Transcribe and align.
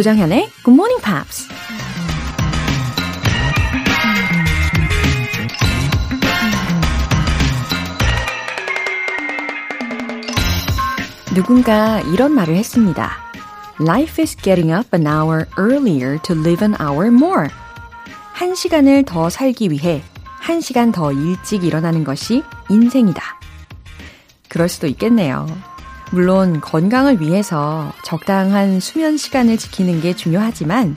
조장현의 0.00 0.48
Good 0.64 0.70
Morning 0.70 1.02
Pops. 1.04 1.46
누군가 11.34 12.00
이런 12.14 12.32
말을 12.32 12.56
했습니다. 12.56 13.10
Life 13.78 14.22
is 14.22 14.34
getting 14.38 14.72
up 14.72 14.88
an 14.94 15.06
hour 15.06 15.44
earlier 15.58 16.18
to 16.22 16.34
live 16.34 16.66
an 16.66 16.74
hour 16.80 17.08
more. 17.08 17.48
한 18.32 18.54
시간을 18.54 19.04
더 19.04 19.28
살기 19.28 19.70
위해 19.70 20.02
한 20.24 20.62
시간 20.62 20.92
더 20.92 21.12
일찍 21.12 21.62
일어나는 21.62 22.04
것이 22.04 22.42
인생이다. 22.70 23.22
그럴 24.48 24.70
수도 24.70 24.86
있겠네요. 24.86 25.46
물론 26.12 26.60
건강을 26.60 27.20
위해서 27.20 27.92
적당한 28.04 28.80
수면 28.80 29.16
시간을 29.16 29.56
지키는 29.58 30.00
게 30.00 30.14
중요하지만 30.14 30.96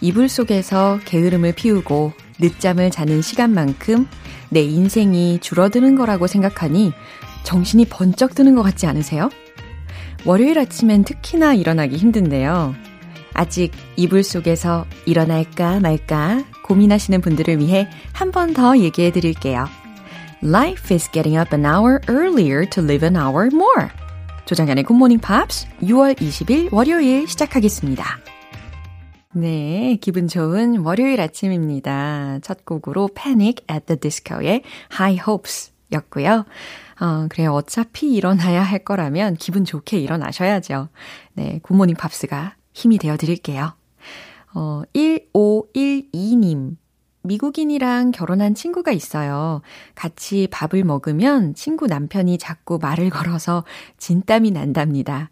이불 0.00 0.28
속에서 0.28 0.98
게으름을 1.04 1.52
피우고 1.52 2.12
늦잠을 2.38 2.90
자는 2.90 3.22
시간만큼 3.22 4.06
내 4.50 4.62
인생이 4.62 5.38
줄어드는 5.40 5.94
거라고 5.96 6.26
생각하니 6.26 6.92
정신이 7.44 7.86
번쩍 7.86 8.34
드는 8.34 8.54
것 8.54 8.62
같지 8.62 8.86
않으세요? 8.86 9.30
월요일 10.24 10.58
아침엔 10.58 11.04
특히나 11.04 11.54
일어나기 11.54 11.96
힘든데요. 11.96 12.74
아직 13.34 13.72
이불 13.96 14.22
속에서 14.22 14.84
일어날까 15.06 15.80
말까 15.80 16.44
고민하시는 16.64 17.20
분들을 17.22 17.58
위해 17.58 17.88
한 18.12 18.30
번 18.30 18.52
더 18.52 18.76
얘기해 18.76 19.10
드릴게요. 19.12 19.66
Life 20.44 20.94
is 20.94 21.10
getting 21.10 21.38
up 21.38 21.54
an 21.56 21.64
hour 21.64 22.00
earlier 22.08 22.68
to 22.68 22.82
live 22.84 23.06
an 23.06 23.16
hour 23.16 23.48
more. 23.52 23.88
조정현의 24.44 24.84
Good 24.84 24.97
Morning 24.97 25.20
Pops 25.20 25.68
6월 25.82 26.16
20일 26.16 26.72
월요일 26.72 27.28
시작하겠습니다. 27.28 28.04
네, 29.34 29.96
기분 30.00 30.26
좋은 30.26 30.78
월요일 30.78 31.20
아침입니다. 31.20 32.40
첫 32.42 32.64
곡으로 32.64 33.08
Panic 33.14 33.64
at 33.70 33.86
the 33.86 33.98
Disco의 33.98 34.62
High 34.92 35.22
Hopes 35.26 35.72
였고요. 35.92 36.44
어, 37.00 37.26
그래요. 37.30 37.54
어차피 37.54 38.12
일어나야 38.12 38.62
할 38.62 38.80
거라면 38.80 39.36
기분 39.36 39.64
좋게 39.64 39.98
일어나셔야죠. 40.00 40.88
네, 41.34 41.60
Good 41.62 41.74
Morning 41.74 41.96
Pops가 41.96 42.56
힘이 42.74 42.98
되어 42.98 43.16
드릴게요. 43.16 43.74
어, 44.54 44.82
1512님. 44.94 46.76
미국인이랑 47.22 48.10
결혼한 48.10 48.54
친구가 48.54 48.92
있어요. 48.92 49.62
같이 49.94 50.48
밥을 50.50 50.84
먹으면 50.84 51.54
친구 51.54 51.86
남편이 51.86 52.38
자꾸 52.38 52.78
말을 52.80 53.10
걸어서 53.10 53.64
진땀이 53.98 54.50
난답니다. 54.50 55.30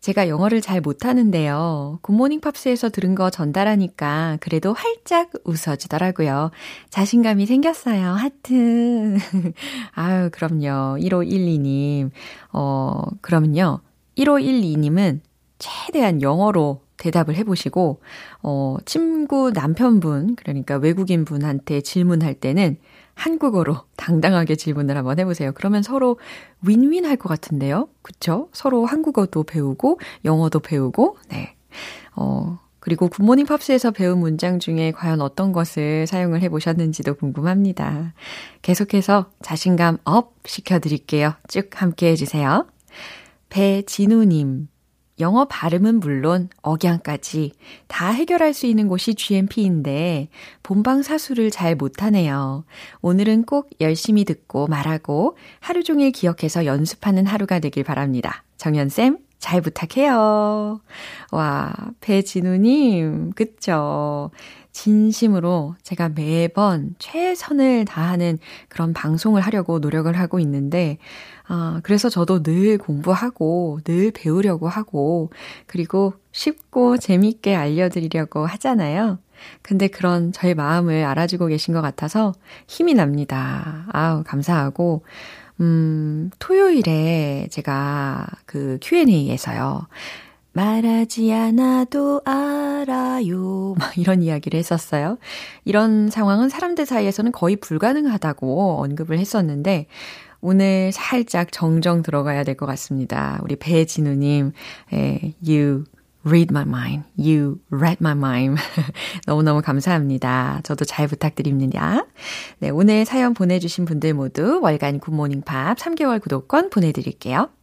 제가 0.00 0.28
영어를 0.28 0.60
잘 0.60 0.80
못하는데요. 0.80 1.98
굿모닝 2.02 2.40
팝스에서 2.40 2.88
들은 2.88 3.14
거 3.14 3.30
전달하니까 3.30 4.38
그래도 4.40 4.72
활짝 4.72 5.30
웃어주더라고요. 5.44 6.50
자신감이 6.90 7.46
생겼어요. 7.46 8.12
하트. 8.12 9.18
아유, 9.92 10.30
그럼요. 10.30 10.98
1512님. 11.00 12.10
어, 12.52 13.02
그럼요. 13.20 13.80
1512님은 14.16 15.20
최대한 15.58 16.22
영어로 16.22 16.82
대답을 16.98 17.34
해보시고, 17.36 18.00
어, 18.42 18.76
친구 18.84 19.50
남편분, 19.50 20.36
그러니까 20.36 20.76
외국인 20.76 21.24
분한테 21.24 21.80
질문할 21.80 22.34
때는 22.34 22.76
한국어로 23.14 23.76
당당하게 23.96 24.54
질문을 24.54 24.96
한번 24.96 25.18
해보세요. 25.18 25.52
그러면 25.54 25.82
서로 25.82 26.18
윈윈 26.66 27.04
할 27.04 27.16
것 27.16 27.28
같은데요. 27.28 27.88
그쵸? 28.02 28.48
서로 28.52 28.84
한국어도 28.86 29.42
배우고, 29.42 29.98
영어도 30.24 30.60
배우고, 30.60 31.16
네. 31.30 31.56
어, 32.14 32.58
그리고 32.80 33.08
Good 33.08 33.21
Morning 33.21 33.44
Pops에서 33.46 33.90
배운 33.90 34.20
문장 34.20 34.58
중에 34.60 34.92
과연 34.92 35.20
어떤 35.20 35.52
것을 35.52 36.06
사용을 36.06 36.42
해보셨는지도 36.42 37.14
궁금합니다. 37.14 38.14
계속해서 38.62 39.30
자신감 39.42 39.98
up 40.04 40.34
시켜드릴게요. 40.46 41.34
쭉 41.48 41.68
함께 41.74 42.10
해주세요. 42.12 42.66
배진우님. 43.50 44.68
영어 45.20 45.46
발음은 45.46 46.00
물론 46.00 46.48
억양까지 46.62 47.52
다 47.86 48.10
해결할 48.10 48.54
수 48.54 48.66
있는 48.66 48.88
곳이 48.88 49.14
GMP인데 49.14 50.28
본방 50.62 51.02
사수를 51.02 51.50
잘 51.50 51.74
못하네요. 51.74 52.64
오늘은 53.00 53.44
꼭 53.44 53.70
열심히 53.80 54.24
듣고 54.24 54.66
말하고 54.66 55.36
하루 55.60 55.82
종일 55.82 56.12
기억해서 56.12 56.66
연습하는 56.66 57.26
하루가 57.26 57.58
되길 57.58 57.84
바랍니다. 57.84 58.44
정연쌤, 58.56 59.18
잘 59.38 59.60
부탁해요. 59.60 60.80
와, 61.30 61.72
배진우님, 62.00 63.32
그쵸. 63.34 64.30
진심으로 64.78 65.74
제가 65.82 66.10
매번 66.10 66.94
최선을 67.00 67.84
다하는 67.84 68.38
그런 68.68 68.92
방송을 68.92 69.40
하려고 69.40 69.80
노력을 69.80 70.12
하고 70.16 70.38
있는데, 70.38 70.98
아, 71.48 71.80
그래서 71.82 72.08
저도 72.08 72.44
늘 72.44 72.78
공부하고, 72.78 73.80
늘 73.82 74.12
배우려고 74.12 74.68
하고, 74.68 75.30
그리고 75.66 76.14
쉽고 76.30 76.98
재밌게 76.98 77.56
알려드리려고 77.56 78.46
하잖아요. 78.46 79.18
근데 79.62 79.88
그런 79.88 80.30
저의 80.30 80.54
마음을 80.54 81.04
알아주고 81.04 81.48
계신 81.48 81.74
것 81.74 81.80
같아서 81.82 82.32
힘이 82.68 82.94
납니다. 82.94 83.84
아우, 83.92 84.22
감사하고, 84.22 85.02
음, 85.60 86.30
토요일에 86.38 87.48
제가 87.50 88.26
그 88.46 88.78
Q&A에서요. 88.80 89.88
말하지 90.62 91.32
않아도 91.32 92.20
알아요. 92.24 93.74
막 93.78 93.96
이런 93.96 94.22
이야기를 94.22 94.58
했었어요. 94.58 95.16
이런 95.64 96.10
상황은 96.10 96.48
사람들 96.48 96.84
사이에서는 96.84 97.30
거의 97.30 97.54
불가능하다고 97.54 98.82
언급을 98.82 99.20
했었는데, 99.20 99.86
오늘 100.40 100.90
살짝 100.92 101.52
정정 101.52 102.02
들어가야 102.02 102.42
될 102.42 102.56
것 102.56 102.66
같습니다. 102.66 103.38
우리 103.44 103.54
배진우님, 103.54 104.50
예, 104.94 105.32
you 105.46 105.84
read 106.26 106.48
my 106.50 106.64
mind. 106.64 107.04
You 107.16 107.60
read 107.70 107.98
my 108.00 108.16
mind. 108.16 108.60
너무너무 109.26 109.62
감사합니다. 109.62 110.62
저도 110.64 110.84
잘 110.84 111.06
부탁드립니다. 111.06 112.04
네, 112.58 112.70
오늘 112.70 113.04
사연 113.04 113.32
보내주신 113.32 113.84
분들 113.84 114.12
모두 114.14 114.58
월간 114.60 114.98
굿모닝 114.98 115.42
팝 115.42 115.78
3개월 115.78 116.20
구독권 116.20 116.70
보내드릴게요. 116.70 117.48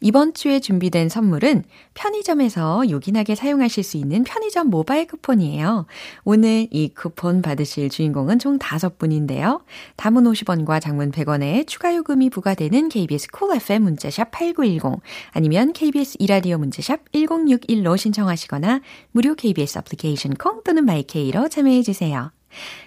이번 0.00 0.34
주에 0.34 0.60
준비된 0.60 1.08
선물은 1.08 1.64
편의점에서 1.94 2.88
요긴하게 2.90 3.34
사용하실 3.34 3.84
수 3.84 3.96
있는 3.96 4.24
편의점 4.24 4.68
모바일 4.68 5.06
쿠폰이에요. 5.06 5.86
오늘 6.24 6.66
이 6.70 6.88
쿠폰 6.94 7.42
받으실 7.42 7.88
주인공은 7.90 8.38
총 8.38 8.58
5분인데요. 8.58 9.62
단문 9.96 10.24
50원과 10.24 10.80
장문 10.80 11.12
100원의 11.12 11.66
추가 11.66 11.94
요금이 11.94 12.30
부과되는 12.30 12.88
KBS 12.88 13.28
Cool 13.30 13.56
FM 13.56 13.82
문자샵 13.82 14.30
8910 14.30 15.00
아니면 15.32 15.72
KBS 15.72 16.16
이라디오 16.18 16.58
문자샵 16.58 17.12
1061로 17.12 17.96
신청하시거나 17.96 18.80
무료 19.10 19.34
KBS 19.34 19.78
애플리케이션 19.78 20.34
콩 20.34 20.62
또는 20.64 20.84
my 20.84 21.10
K로 21.10 21.48
참여해 21.48 21.82
주세요. 21.82 22.30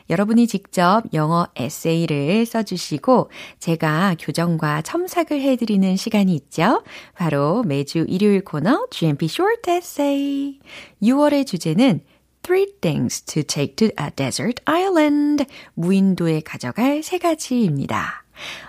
여러분이 0.09 0.47
직접 0.47 1.03
영어 1.13 1.47
에세이를 1.55 2.45
써주시고 2.45 3.31
제가 3.59 4.15
교정과 4.19 4.81
첨삭을 4.83 5.41
해드리는 5.41 5.95
시간이 5.95 6.33
있죠. 6.35 6.83
바로 7.15 7.63
매주 7.63 8.05
일요일 8.07 8.43
코너 8.43 8.87
GMP 8.91 9.25
Short 9.25 9.69
Essay. 9.69 10.59
6월의 11.01 11.45
주제는 11.47 12.01
Three 12.45 12.67
things 12.79 13.23
to 13.23 13.41
take 13.41 13.75
to 13.77 13.87
a 13.99 14.11
desert 14.15 14.61
island. 14.65 15.45
무인도에 15.73 16.41
가져갈 16.41 17.01
세 17.01 17.17
가지입니다. 17.17 18.23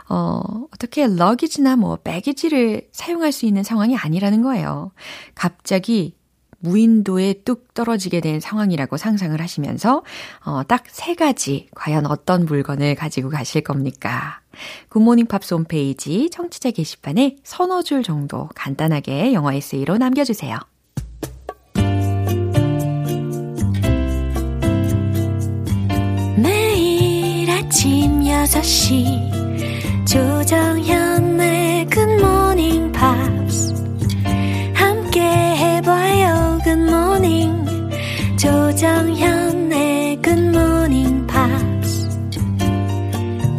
어, 0.08 0.40
어떻게 0.72 1.06
러기지나 1.06 1.76
뭐 1.76 1.96
배기지를 1.96 2.88
사용할 2.92 3.32
수 3.32 3.44
있는 3.44 3.62
상황이 3.62 3.94
아니라는 3.94 4.40
거예요. 4.40 4.92
갑자기 5.34 6.15
무인도에 6.61 7.43
뚝 7.44 7.73
떨어지게 7.75 8.20
된 8.20 8.41
상황이라고 8.41 8.97
상상을 8.97 9.41
하시면서 9.41 10.03
어, 10.44 10.62
딱 10.67 10.85
세 10.97 11.14
가지 11.14 11.69
과연 11.75 12.06
어떤 12.06 12.47
물건을 12.47 12.94
가지고 12.94 13.29
가실 13.29 13.62
겁니까? 13.62 14.41
Good 14.88 15.02
Morning 15.02 15.26
Pops 15.26 15.52
홈페이지 15.55 16.31
청취자 16.31 16.70
게시판에 16.70 17.37
서너 17.44 17.82
줄 17.82 18.03
정도 18.03 18.49
간단하게 18.55 19.35
영어 19.35 19.53
에세이로 19.53 19.99
남겨주세요. 19.99 20.58
매일 26.37 27.50
아침 27.50 28.20
6시 28.23 30.06
조정현의 30.06 31.56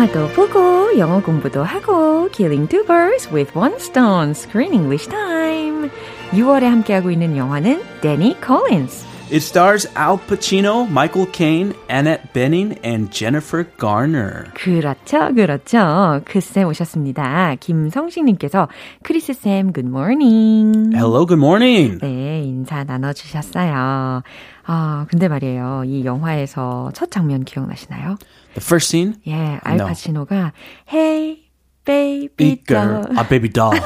영화도 0.00 0.28
보고 0.28 0.98
영어 0.98 1.20
공부도 1.20 1.62
하고 1.62 2.30
Killing 2.30 2.66
two 2.66 2.82
birds 2.86 3.28
with 3.30 3.52
one 3.54 3.74
stone 3.74 4.30
Screen 4.30 4.72
English 4.72 5.06
Time 5.10 5.90
6월에 6.30 6.62
함께하고 6.62 7.10
있는 7.10 7.36
영화는 7.36 7.82
Danny 8.00 8.34
Collins 8.42 9.04
It 9.31 9.43
stars 9.43 9.87
Al 9.95 10.17
Pacino, 10.17 10.85
Michael 10.89 11.25
Caine, 11.31 11.73
Annette 11.89 12.33
Bening, 12.33 12.77
and 12.83 13.09
Jennifer 13.13 13.63
Garner. 13.79 14.51
그렇죠, 14.55 15.33
그렇죠. 15.33 16.19
크쌤 16.25 16.67
오셨습니다. 16.67 17.55
김성식님께서 17.61 18.67
크리스쌤 19.03 19.71
굿모닝. 19.71 20.91
Hello, 20.93 21.25
good 21.25 21.39
morning. 21.41 21.97
네, 22.01 22.43
인사 22.43 22.83
나눠주셨어요. 22.83 24.21
아, 24.65 25.05
근데 25.09 25.29
말이에요. 25.29 25.83
이 25.85 26.03
영화에서 26.03 26.91
첫 26.93 27.09
장면 27.09 27.45
기억나시나요? 27.45 28.17
The 28.55 28.57
first 28.59 28.89
scene? 28.89 29.13
예, 29.27 29.33
No. 29.33 29.59
알파치노가 29.63 30.51
Hey, 30.91 31.43
baby 31.85 32.61
doll. 32.67 33.05
A 33.17 33.23
baby 33.29 33.47
doll. 33.49 33.79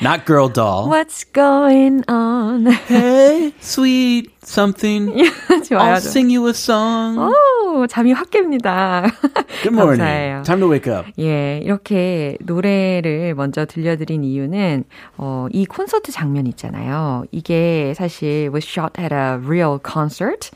Not 0.00 0.26
girl 0.26 0.48
doll. 0.48 0.88
What's 0.90 1.24
going 1.24 2.04
on? 2.06 2.66
Hey, 2.86 3.54
sweet 3.60 4.30
something. 4.42 5.08
좋아요. 5.64 5.94
I'll 5.94 6.00
sing 6.00 6.28
you 6.28 6.46
a 6.48 6.52
song. 6.52 7.16
오, 7.16 7.86
잠이 7.86 8.12
확 8.12 8.30
깹니다. 8.30 9.10
Good 9.62 9.72
morning. 9.72 9.98
감사해요. 9.98 10.42
Time 10.44 10.60
to 10.60 10.68
wake 10.68 10.86
up. 10.86 11.06
예, 11.18 11.60
이렇게 11.64 12.36
노래를 12.40 13.34
먼저 13.34 13.64
들려드린 13.64 14.22
이유는, 14.22 14.84
어, 15.16 15.46
이 15.50 15.64
콘서트 15.64 16.12
장면 16.12 16.46
있잖아요. 16.46 17.24
이게 17.32 17.94
사실 17.96 18.50
was 18.52 18.66
shot 18.66 19.00
at 19.00 19.14
a 19.14 19.38
real 19.42 19.78
concert. 19.82 20.50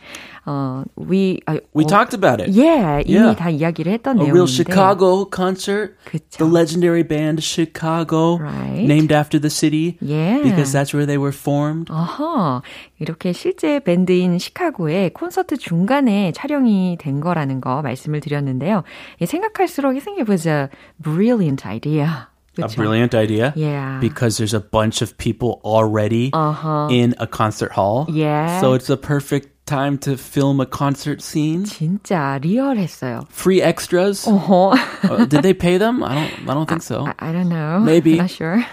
어, 0.50 0.84
we, 0.98 1.40
아, 1.46 1.54
We 1.74 1.86
어, 1.86 1.88
talked 1.88 2.14
about 2.16 2.42
it. 2.42 2.52
예, 2.58 3.02
이미 3.06 3.18
Yeah. 3.18 3.36
다 3.36 3.50
이야기를 3.50 3.92
했던 3.94 4.18
A 4.18 4.24
내용인데. 4.26 4.32
real 4.32 4.48
Chicago 4.48 5.26
concert. 5.34 5.96
그쵸. 6.06 6.38
The 6.38 6.52
legendary 6.52 7.04
band 7.04 7.42
Chicago. 7.44 8.38
Right. 8.40 8.86
Named 8.86 9.12
after 9.12 9.40
the 9.40 9.50
city. 9.50 9.98
Yeah. 10.02 10.42
Because 10.44 10.72
that's 10.72 10.94
where 10.94 11.06
they 11.06 11.18
were 11.18 11.34
formed. 11.36 11.90
어허, 11.92 12.62
이렇게 13.00 13.34
실제 13.34 13.80
밴드인 13.80 14.38
시카고의 14.40 15.12
콘서트 15.14 15.58
중간에 15.58 16.32
촬영이 16.34 16.98
된 17.00 17.20
거라는 17.22 17.62
거 17.62 17.82
말씀을 17.82 18.20
드렸는데요. 18.22 18.84
예, 19.22 19.26
생각할수록 19.26 19.94
I 19.96 20.00
think 20.00 20.20
it 20.22 20.30
was 20.30 20.48
a 20.48 20.70
brilliant 21.02 21.66
idea. 21.68 22.28
A 22.58 22.64
그쵸? 22.64 22.76
brilliant 22.78 23.14
idea. 23.14 23.52
Yeah. 23.56 24.00
Because 24.00 24.38
there's 24.38 24.54
a 24.56 24.62
bunch 24.64 25.02
of 25.04 25.18
people 25.18 25.60
already 25.66 26.32
Uh-huh. 26.34 26.88
in 26.90 27.14
a 27.20 27.28
concert 27.28 27.74
hall. 27.76 28.08
Yeah. 28.08 28.62
So 28.62 28.74
it's 28.74 28.90
a 28.90 28.96
perfect 28.96 29.49
time 29.70 29.98
to 29.98 30.16
film 30.18 30.60
a 30.60 30.66
concert 30.66 31.22
scene. 31.22 31.64
진짜 31.66 32.40
리얼했어요. 32.42 33.28
Free 33.30 33.62
extras. 33.62 34.26
어허. 34.28 34.74
Uh, 35.10 35.26
did 35.26 35.42
they 35.42 35.54
pay 35.54 35.78
them? 35.78 36.04
I 36.04 36.16
don't. 36.16 36.50
I 36.50 36.54
don't 36.54 36.68
think 36.68 36.84
so. 36.84 37.06
I, 37.06 37.30
I 37.30 37.32
don't 37.32 37.50
know. 37.50 37.80
Maybe. 37.80 38.18
Not 38.18 38.30
sure. 38.30 38.64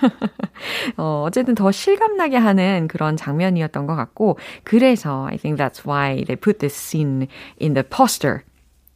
어, 0.96 1.24
어쨌든 1.26 1.54
더 1.54 1.70
실감나게 1.72 2.36
하는 2.36 2.88
그런 2.88 3.16
장면이었던 3.16 3.86
것 3.86 3.96
같고, 3.96 4.38
그래서 4.64 5.26
I 5.26 5.36
think 5.36 5.58
that's 5.58 5.84
why 5.84 6.24
they 6.26 6.36
put 6.36 6.58
this 6.58 6.74
scene 6.74 7.28
in 7.58 7.74
the 7.74 7.84
poster. 7.84 8.44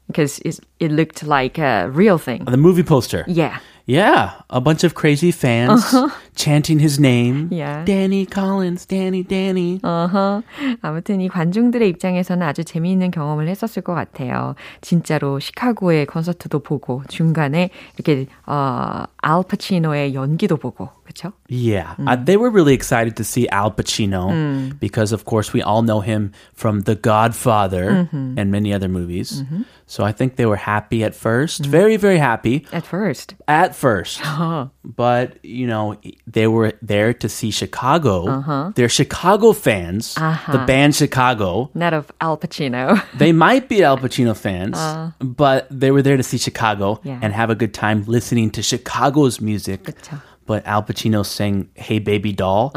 Because 0.06 0.38
it's, 0.44 0.60
it 0.78 0.92
looked 0.92 1.24
like 1.26 1.58
a 1.58 1.90
real 1.90 2.16
thing. 2.16 2.44
The 2.44 2.56
movie 2.56 2.84
poster. 2.84 3.24
Yeah. 3.26 3.58
Yeah, 3.86 4.32
a 4.50 4.60
bunch 4.60 4.82
of 4.82 4.94
crazy 4.94 5.30
fans 5.30 5.94
chanting 6.34 6.78
his 6.78 6.98
name. 7.00 7.46
Uh-huh. 7.50 7.56
Yeah. 7.56 7.84
Danny 7.84 8.26
Collins, 8.26 8.86
Danny, 8.86 9.22
Danny. 9.22 9.80
어허. 9.82 10.42
아무튼 10.82 11.20
이 11.20 11.28
관중들의 11.28 11.88
입장에서는 11.88 12.46
아주 12.46 12.64
재미있는 12.64 13.10
경험을 13.10 13.48
했었을 13.48 13.82
것 13.82 13.94
같아요. 13.94 14.54
진짜로 14.80 15.38
시카고의 15.38 16.06
콘서트도 16.06 16.60
보고 16.60 17.02
중간에 17.08 17.70
이렇게 17.96 18.26
어, 18.46 19.04
알파치노의 19.22 20.14
연기도 20.14 20.56
보고 20.56 20.90
그렇죠? 21.06 21.32
Yeah, 21.48 21.94
uh, 22.08 22.16
they 22.16 22.36
were 22.36 22.50
really 22.50 22.74
excited 22.74 23.14
to 23.16 23.24
see 23.24 23.48
Al 23.50 23.70
Pacino 23.70 24.76
because, 24.80 25.12
of 25.12 25.24
course, 25.24 25.52
we 25.52 25.62
all 25.62 25.82
know 25.82 26.00
him 26.00 26.32
from 26.52 26.80
The 26.80 26.96
Godfather 26.96 28.08
and 28.12 28.50
many 28.50 28.72
other 28.74 28.88
movies. 28.88 29.44
So 29.86 30.02
I 30.02 30.10
think 30.10 30.34
they 30.34 30.46
were 30.46 30.56
happy 30.56 31.04
at 31.04 31.12
1st 31.12 31.66
very, 31.66 31.96
very 31.96 32.18
happy 32.18 32.66
At 32.72 32.84
first. 32.84 33.36
at 33.46 33.76
first. 33.76 34.20
But 34.84 35.38
you 35.44 35.68
know, 35.68 35.94
they 36.26 36.46
were 36.46 36.72
there 36.82 37.12
to 37.14 37.28
see 37.28 37.50
Chicago. 37.50 38.72
They're 38.74 38.88
Chicago 38.88 39.52
fans. 39.52 40.14
The 40.14 40.64
band 40.66 40.94
Chicago. 40.94 41.70
Not 41.74 41.94
of 41.94 42.10
Al 42.20 42.36
Pacino. 42.36 43.00
They 43.16 43.32
might 43.32 43.68
be 43.68 43.82
Al 43.84 43.98
Pacino 43.98 44.36
fans, 44.36 44.78
but 45.20 45.66
they 45.70 45.90
were 45.90 46.02
there 46.02 46.16
to 46.16 46.22
see 46.22 46.38
Chicago 46.38 47.00
Yeah. 47.02 47.18
and 47.22 47.32
have 47.32 47.50
a 47.50 47.54
good 47.54 47.72
time 47.74 48.04
listening 48.06 48.50
to 48.50 48.62
Chicago's 48.62 49.40
music. 49.40 49.84
그쵸. 49.84 50.20
But 50.46 50.64
Al 50.64 50.82
Pacino 50.84 51.26
sang 51.26 51.66
"Hey 51.74 51.98
Baby 51.98 52.30
Doll," 52.32 52.70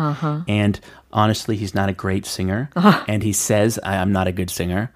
and 0.48 0.80
honestly, 1.14 1.56
he's 1.56 1.76
not 1.76 1.88
a 1.88 1.94
great 1.94 2.26
singer, 2.26 2.70
and 3.08 3.22
he 3.22 3.32
says 3.32 3.78
I- 3.84 3.98
I'm 3.98 4.12
not 4.12 4.26
a 4.28 4.32
good 4.34 4.50
singer. 4.50 4.90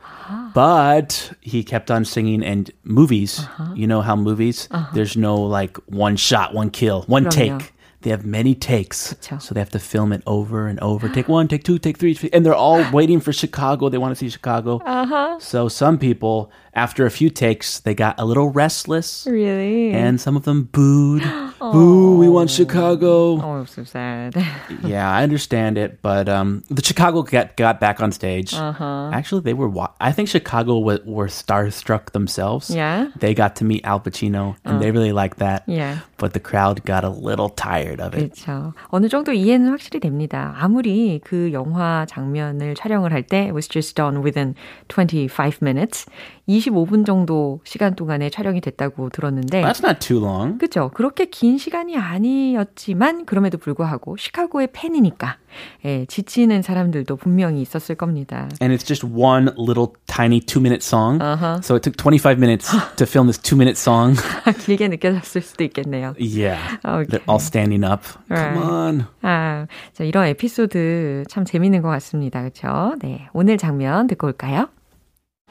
But 0.53 1.31
he 1.41 1.63
kept 1.63 1.91
on 1.91 2.05
singing, 2.05 2.43
and 2.43 2.71
movies, 2.83 3.45
you 3.75 3.85
know 3.85 4.01
how 4.01 4.15
movies, 4.15 4.69
there's 4.93 5.15
no 5.15 5.35
like 5.37 5.77
one 5.85 6.15
shot, 6.17 6.53
one 6.53 6.69
kill, 6.69 7.03
one 7.05 7.25
그럼요. 7.25 7.29
take. 7.59 7.73
They 8.08 8.12
have 8.12 8.24
many 8.24 8.54
takes, 8.54 9.12
그쵸. 9.12 9.38
so 9.38 9.52
they 9.52 9.60
have 9.60 9.68
to 9.68 9.78
film 9.78 10.14
it 10.14 10.22
over 10.26 10.66
and 10.66 10.80
over. 10.80 11.10
Take 11.10 11.28
one, 11.28 11.46
take 11.46 11.62
two, 11.62 11.78
take 11.78 11.98
three, 11.98 12.16
and 12.32 12.40
they're 12.46 12.54
all 12.54 12.82
waiting 12.90 13.20
for 13.20 13.34
Chicago. 13.34 13.90
They 13.90 13.98
want 13.98 14.12
to 14.12 14.16
see 14.16 14.30
Chicago. 14.30 14.80
Uh-huh. 14.86 15.38
So 15.38 15.68
some 15.68 15.98
people, 15.98 16.50
after 16.77 17.05
a 17.05 17.11
few 17.11 17.29
takes, 17.29 17.79
they 17.81 17.93
got 17.93 18.15
a 18.17 18.25
little 18.25 18.49
restless, 18.49 19.27
Really? 19.29 19.91
and 19.93 20.19
some 20.19 20.35
of 20.35 20.43
them 20.43 20.69
booed. 20.71 21.21
Boo, 21.61 22.17
we 22.17 22.27
want 22.27 22.49
Chicago. 22.49 23.37
Oh, 23.39 23.63
so 23.65 23.83
sad. 23.85 24.33
Yeah, 24.83 25.07
I 25.09 25.23
understand 25.23 25.77
it, 25.77 26.01
but 26.01 26.27
um, 26.27 26.63
the 26.69 26.83
Chicago 26.83 27.21
got 27.21 27.55
got 27.55 27.79
back 27.79 28.01
on 28.01 28.11
stage. 28.11 28.53
Actually, 28.57 29.41
they 29.41 29.53
were. 29.53 29.69
Wa- 29.69 29.93
I 30.01 30.11
think 30.11 30.27
Chicago 30.29 30.79
w- 30.81 30.99
were 31.05 31.27
starstruck 31.27 32.11
themselves. 32.11 32.69
Yeah? 32.73 33.07
they 33.15 33.33
got 33.33 33.55
to 33.57 33.65
meet 33.65 33.85
Al 33.85 33.99
Pacino, 34.01 34.55
and 34.65 34.81
they 34.81 34.91
really 34.91 35.13
liked 35.13 35.37
that. 35.39 35.63
Yeah. 35.67 35.99
but 36.17 36.31
the 36.33 36.39
crowd 36.39 36.85
got 36.85 37.03
a 37.03 37.09
little 37.09 37.49
tired 37.49 37.99
of 37.99 38.13
it. 38.15 38.31
그렇죠. 38.33 38.73
어느 38.89 39.09
정도 39.09 39.33
이해는 39.33 39.69
확실히 39.71 39.99
됩니다. 39.99 40.55
아무리 40.57 41.19
그 41.23 41.51
영화 41.53 42.05
장면을 42.07 42.75
촬영을 42.75 43.11
할 43.11 43.23
때 43.23 43.47
it 43.47 43.53
was 43.53 43.67
just 43.67 43.95
done 43.95 44.23
within 44.23 44.55
25 44.87 45.61
minutes. 45.61 46.05
25분 46.48 47.04
정도 47.04 47.60
시간 47.64 47.94
동안에 47.94 48.30
촬영이 48.30 48.60
됐다고 48.60 49.10
들었는데 49.10 49.62
That's 49.62 49.84
not 49.84 50.00
too 50.00 50.18
long. 50.18 50.58
그죠. 50.58 50.90
그렇게 50.94 51.26
긴 51.26 51.58
시간이 51.58 51.96
아니었지만 51.96 53.26
그럼에도 53.26 53.58
불구하고 53.58 54.16
시카고의 54.16 54.68
팬이니까 54.72 55.36
예, 55.84 56.06
지치는 56.06 56.62
사람들도 56.62 57.16
분명히 57.16 57.60
있었을 57.60 57.94
겁니다. 57.94 58.48
And 58.62 58.74
it's 58.74 58.86
just 58.86 59.04
one 59.06 59.50
little 59.58 59.92
tiny 60.06 60.40
two 60.40 60.60
minute 60.60 60.82
song. 60.82 61.20
So 61.62 61.74
it 61.76 61.82
took 61.82 61.96
25 61.96 62.38
minutes 62.38 62.70
to 62.96 63.06
film 63.06 63.26
this 63.26 63.38
two 63.38 63.56
minute 63.56 63.76
song. 63.78 64.16
길게 64.64 64.88
느껴졌을 64.88 65.42
수도 65.42 65.64
있겠네요. 65.64 66.14
yeah. 66.18 66.78
Okay. 66.84 67.04
They're 67.06 67.24
all 67.28 67.40
standing 67.40 67.84
up. 67.84 68.04
Right. 68.28 68.54
Come 68.54 68.70
on. 68.70 69.06
아, 69.22 69.66
자, 69.92 70.04
이런 70.04 70.26
에피소드 70.26 71.24
참 71.28 71.44
재밌는 71.44 71.82
것 71.82 71.88
같습니다. 71.88 72.40
그렇죠? 72.40 72.94
네, 73.00 73.28
오늘 73.32 73.58
장면 73.58 74.06
듣고 74.06 74.26
올까요? 74.28 74.68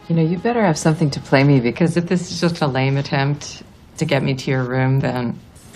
You 0.08 0.16
know, 0.16 0.22
you 0.22 0.38
better 0.38 0.62
have 0.64 0.76
something 0.78 1.11
to 1.11 1.20
play 1.20 1.44
me 1.44 1.61
because 1.61 1.96
if 1.96 2.06
this 2.06 2.30
is 2.30 2.40
just 2.40 2.61
a 2.61 2.66
lame 2.66 2.96
attempt 2.96 3.62
to 3.99 4.04
get 4.04 4.22
me 4.22 4.34
to 4.34 4.50
your 4.50 4.64
room, 4.64 4.99
then. 5.00 5.38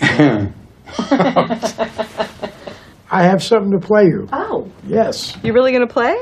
I 3.09 3.23
have 3.23 3.41
something 3.41 3.71
to 3.71 3.79
play 3.79 4.05
you. 4.05 4.27
Oh, 4.33 4.69
Yes. 4.85 5.35
you 5.43 5.53
really 5.53 5.71
gonna 5.71 5.87
play? 5.87 6.15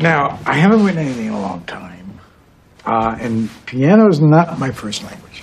Now, 0.00 0.38
I 0.46 0.54
haven't 0.54 0.84
written 0.84 0.98
anything 1.00 1.26
in 1.26 1.32
a 1.32 1.40
long 1.40 1.62
time. 1.64 2.20
Uh, 2.84 3.16
and 3.18 3.48
piano 3.66 4.08
is 4.08 4.20
not 4.20 4.58
my 4.58 4.70
first 4.70 5.02
language. 5.02 5.42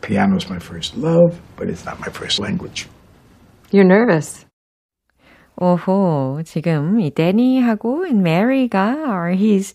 Piano 0.00 0.36
is 0.36 0.50
my 0.50 0.58
first 0.58 0.96
love, 0.96 1.40
but 1.56 1.68
it's 1.68 1.84
not 1.84 2.00
my 2.00 2.08
first 2.08 2.40
language. 2.40 2.88
You're 3.70 3.84
nervous. 3.84 4.44
오호, 5.60 6.42
지금 6.44 6.98
이 7.00 7.10
데니하고 7.14 8.04
메리가 8.12 9.06
are 9.06 9.32
his 9.32 9.72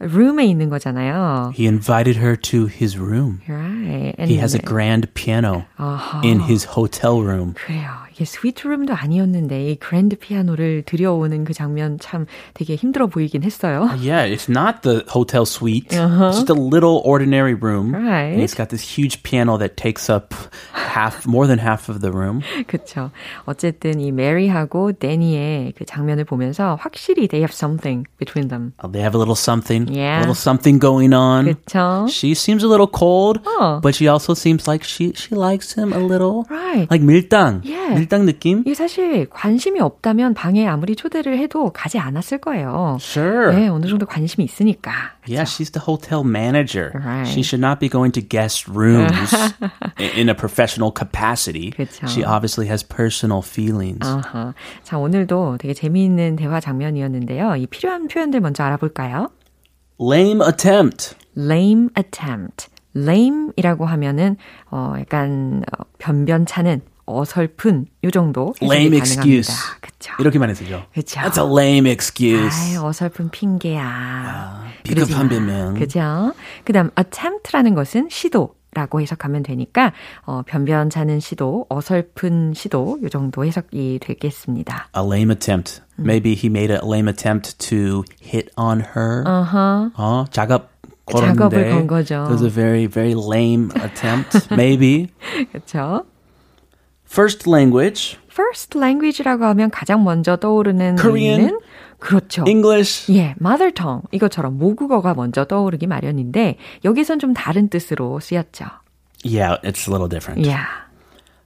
room에 0.00 0.46
있는 0.46 0.68
거잖아요. 0.70 1.52
He 1.54 1.66
invited 1.66 2.16
her 2.18 2.34
to 2.36 2.66
his 2.66 2.98
room. 2.98 3.40
Right. 3.48 4.14
And 4.18 4.30
He 4.30 4.38
has 4.38 4.54
a 4.54 4.58
grand 4.58 5.12
piano 5.14 5.66
아하. 5.78 6.24
in 6.24 6.40
his 6.40 6.64
hotel 6.76 7.20
room. 7.22 7.54
그래요. 7.54 7.90
이게 8.14 8.24
스위트룸도 8.24 8.94
아니었는데 8.94 9.70
이 9.70 9.76
그랜드 9.76 10.16
피아노를 10.16 10.82
들여오는 10.86 11.44
그 11.44 11.52
장면 11.54 11.98
참 12.00 12.26
되게 12.54 12.74
힘들어 12.76 13.06
보이긴 13.06 13.42
했어요. 13.42 13.88
Yeah, 14.00 14.24
it's 14.26 14.48
not 14.48 14.82
the 14.82 15.04
hotel 15.08 15.44
suite. 15.46 15.88
It's 15.90 16.36
just 16.36 16.50
a 16.50 16.54
little 16.58 17.00
ordinary 17.04 17.54
room. 17.54 17.94
Right. 17.94 18.32
And 18.34 18.42
it's 18.42 18.54
got 18.54 18.68
this 18.70 18.82
huge 18.82 19.22
piano 19.22 19.56
that 19.58 19.76
takes 19.76 20.08
up 20.10 20.34
half, 20.72 21.26
more 21.26 21.46
than 21.46 21.58
half 21.58 21.88
of 21.88 22.00
the 22.00 22.10
room. 22.12 22.42
그렇죠. 22.66 23.10
어쨌든 23.46 24.00
이 24.00 24.12
메리하고 24.12 24.92
데니의 24.92 25.72
그 25.76 25.84
장면을 25.84 26.24
보면서 26.24 26.76
확실히 26.80 27.28
they 27.28 27.40
have 27.42 27.52
something 27.54 28.06
between 28.18 28.48
them. 28.48 28.72
Uh, 28.82 28.88
They 28.90 29.02
have 29.02 29.14
a 29.14 29.18
little 29.20 29.36
something, 29.36 29.86
Yeah. 29.88 30.18
a 30.18 30.26
little 30.26 30.34
something 30.34 30.78
going 30.80 31.12
on. 31.14 31.46
그렇죠. 31.46 32.06
She 32.08 32.32
seems 32.34 32.64
a 32.64 32.68
little 32.68 32.88
cold, 32.88 33.40
Oh. 33.46 33.80
but 33.82 33.94
she 33.94 34.08
also 34.08 34.34
seems 34.34 34.66
like 34.66 34.84
she 34.84 35.12
she 35.14 35.34
likes 35.34 35.72
him 35.76 35.92
a 35.92 35.98
little. 35.98 36.44
Right. 36.50 36.90
Like 36.90 37.02
밀당. 37.02 37.62
Yeah. 37.64 37.94
밀당 38.05 38.25
느낌. 38.25 38.59
이게 38.59 38.73
사실 38.73 39.27
관심이 39.29 39.79
없다면 39.79 40.33
방에 40.33 40.67
아무리 40.67 40.95
초대를 40.95 41.37
해도 41.37 41.71
가지 41.71 41.97
않았을 41.97 42.37
거예요. 42.37 42.97
Sure. 42.99 43.55
네, 43.55 43.67
어느 43.67 43.87
정도 43.87 44.05
관심이 44.05 44.45
있으니까. 44.45 44.91
Yeah, 45.27 45.43
she's 45.43 45.71
the 45.71 45.83
hotel 45.85 46.23
manager. 46.23 46.91
Right. 46.93 47.27
She 47.27 47.41
should 47.41 47.61
not 47.65 47.79
be 47.79 47.89
going 47.89 48.11
to 48.13 48.21
guest 48.21 48.67
rooms 48.69 49.33
in 49.99 50.29
a 50.29 50.35
professional 50.35 50.91
capacity. 50.93 51.71
그쵸. 51.71 52.07
She 52.07 52.23
obviously 52.23 52.67
has 52.69 52.83
personal 52.83 53.41
feelings. 53.41 54.07
아하. 54.07 54.53
자, 54.83 54.97
오늘도 54.97 55.57
되게 55.59 55.73
재미있는 55.73 56.35
대화 56.35 56.59
장면이었는데요. 56.59 57.55
이 57.55 57.65
필요한 57.67 58.07
표현들 58.07 58.39
먼저 58.39 58.63
알아볼까요? 58.63 59.29
Lame 59.99 60.41
attempt. 60.45 61.15
lame 61.35 61.89
attempt. 61.97 62.67
lame이라고 62.95 63.85
하면은 63.85 64.37
어 64.71 64.93
약간 64.99 65.63
어, 65.77 65.83
변변찮은 65.97 66.81
어설픈 67.05 67.85
요 68.03 68.11
정도 68.11 68.53
Lame 68.61 68.99
가능합니다. 68.99 69.03
excuse. 69.03 69.53
그렇죠. 69.81 70.13
이렇게만 70.19 70.49
해서죠. 70.49 70.85
그쵸. 70.93 71.19
That's 71.21 71.37
a 71.37 71.45
lame 71.51 71.89
excuse. 71.91 72.55
아이, 72.55 72.77
어설픈 72.77 73.29
핑계야. 73.29 74.63
그러지 74.87 75.13
마. 75.13 75.27
변명. 75.27 75.73
그죠? 75.75 76.33
그 76.63 76.73
다음, 76.73 76.91
attempt라는 76.97 77.75
것은 77.75 78.09
시도. 78.09 78.55
라고 78.75 78.99
해석하면 78.99 79.41
되니까 79.43 79.93
어, 80.25 80.41
변변찮은 80.45 81.21
시도, 81.21 81.65
어설픈 81.69 82.53
시도 82.53 82.99
요 83.03 83.07
정도 83.07 83.45
해석이 83.45 83.99
되겠습니다. 84.01 84.89
A 84.97 85.01
lame 85.01 85.31
attempt. 85.31 85.81
Maybe 85.97 86.33
he 86.33 86.47
made 86.47 86.73
a 86.73 86.81
lame 86.83 87.07
attempt 87.07 87.57
to 87.69 88.03
hit 88.21 88.49
on 88.57 88.81
her. 88.81 89.23
어허. 89.25 89.91
어, 89.95 90.25
작업 90.29 90.71
작업을 91.09 91.35
걸었는데 91.39 91.69
건 91.69 91.87
거죠. 91.87 92.23
It 92.23 92.31
was 92.33 92.43
a 92.43 92.49
very, 92.49 92.85
very 92.87 93.13
lame 93.15 93.69
attempt. 93.81 94.49
Maybe. 94.51 95.07
그렇죠? 95.53 96.03
First 97.15 97.49
language, 97.49 98.17
First 98.29 98.77
language라고 98.77 99.45
하면 99.45 99.69
가장 99.69 100.03
먼저 100.03 100.35
떠오르는 100.35 100.97
Korean. 100.97 101.57
그렇죠. 101.97 102.43
English. 102.45 103.09
예, 103.15 103.35
mother 103.39 103.73
tongue 103.73 104.01
이것처럼 104.11 104.57
모국어가 104.57 105.13
먼저 105.13 105.45
떠오르기 105.45 105.87
마련인데 105.87 106.57
여기선 106.83 107.19
좀 107.19 107.33
다른 107.33 107.69
뜻으로 107.69 108.19
쓰였죠. 108.19 108.65
Yeah, 109.23 109.57
it's 109.63 109.87
a 109.87 109.93
little 109.93 110.09
different. 110.09 110.45
Yeah. 110.45 110.67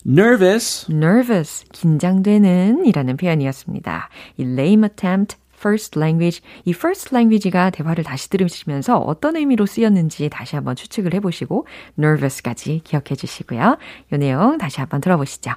Nervous. 0.04 0.88
nervous, 0.90 1.66
긴장되는 1.72 2.88
이라는 2.88 3.18
표현이었습니다. 3.18 4.10
이 4.38 4.42
lame 4.42 4.86
attempt, 4.86 5.38
first 5.59 5.99
language, 5.99 6.43
이 6.65 6.71
first 6.73 7.15
language가 7.15 7.71
대화를 7.71 8.05
다시 8.05 8.29
들으시면서 8.29 8.99
어떤 8.99 9.37
의미로 9.37 9.65
쓰였는지 9.67 10.29
다시 10.29 10.57
한번 10.57 10.77
추측을 10.77 11.15
해보시고 11.15 11.67
nervous까지 11.99 12.83
기억해 12.85 13.15
주시고요. 13.17 13.77
이 14.13 14.19
내용 14.19 14.59
다시 14.59 14.81
한번 14.81 15.01
들어보시죠. 15.01 15.53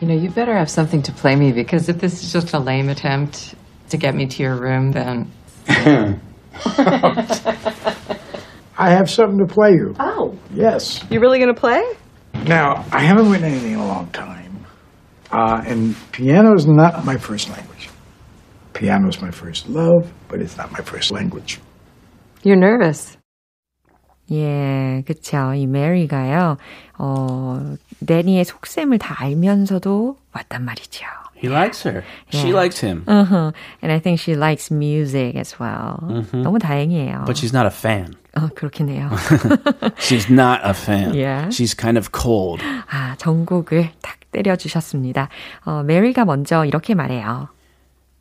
You 0.00 0.08
know, 0.08 0.16
you 0.18 0.28
better 0.34 0.54
have 0.54 0.68
something 0.68 1.02
to 1.04 1.14
play 1.14 1.36
me 1.36 1.52
because 1.52 1.88
if 1.88 2.00
this 2.00 2.22
is 2.22 2.32
just 2.32 2.54
a 2.56 2.60
lame 2.60 2.90
attempt 2.90 3.54
to 3.90 3.96
get 3.98 4.14
me 4.14 4.26
to 4.26 4.42
your 4.42 4.56
room, 4.58 4.90
then 4.92 5.28
I 8.78 8.90
have 8.90 9.08
something 9.08 9.38
to 9.38 9.46
play 9.46 9.72
you. 9.72 9.94
Oh, 10.00 10.34
Yes. 10.54 11.04
you 11.10 11.20
really 11.20 11.38
gonna 11.38 11.54
play? 11.54 11.82
Now, 12.46 12.84
I 12.90 13.00
haven't 13.00 13.30
written 13.30 13.46
anything 13.46 13.72
in 13.74 13.78
a 13.78 13.86
long 13.86 14.08
time. 14.12 14.66
Uh, 15.30 15.62
and 15.66 15.94
piano 16.12 16.54
is 16.54 16.66
not 16.66 17.04
my 17.04 17.16
first 17.16 17.48
language. 17.50 17.75
Piano 18.76 19.08
is 19.08 19.20
my 19.20 19.30
first 19.30 19.68
love, 19.68 20.10
but 20.28 20.40
it's 20.40 20.56
not 20.56 20.70
my 20.72 20.80
first 20.82 21.10
language. 21.12 21.60
you're 22.42 22.56
nervous. 22.58 23.16
예, 24.30 25.02
그쵸. 25.06 25.52
이 25.54 25.66
메리가요, 25.66 26.56
어, 26.98 27.74
데니의 28.06 28.44
속셈을 28.44 28.98
다 28.98 29.14
알면서도 29.18 30.16
왔단 30.32 30.64
말이죠. 30.64 31.04
He 31.36 31.50
likes 31.52 31.86
her. 31.86 32.02
She 32.30 32.50
Yeah. 32.50 32.54
likes 32.56 32.80
him. 32.80 33.02
Uh-huh. 33.06 33.52
And 33.82 33.92
I 33.92 33.98
think 33.98 34.20
she 34.20 34.34
likes 34.36 34.70
music 34.72 35.36
as 35.36 35.56
well. 35.60 35.98
너무 36.32 36.58
다행이에요. 36.60 37.24
But 37.26 37.36
she's 37.36 37.52
not 37.52 37.66
a 37.66 37.72
fan. 37.74 38.14
어, 38.34 38.48
그렇긴 38.54 38.88
해요. 38.88 39.10
She's 39.98 40.30
not 40.30 40.60
a 40.64 40.70
fan. 40.72 41.12
Yeah. 41.14 41.48
She's 41.50 41.74
kind 41.76 41.98
of 41.98 42.10
cold. 42.14 42.62
아, 42.88 43.16
전곡을 43.18 43.90
탁 44.00 44.18
때려주셨습니다. 44.30 45.28
어, 45.66 45.82
메리가 45.82 46.24
먼저 46.24 46.64
이렇게 46.64 46.94
말해요. 46.94 47.48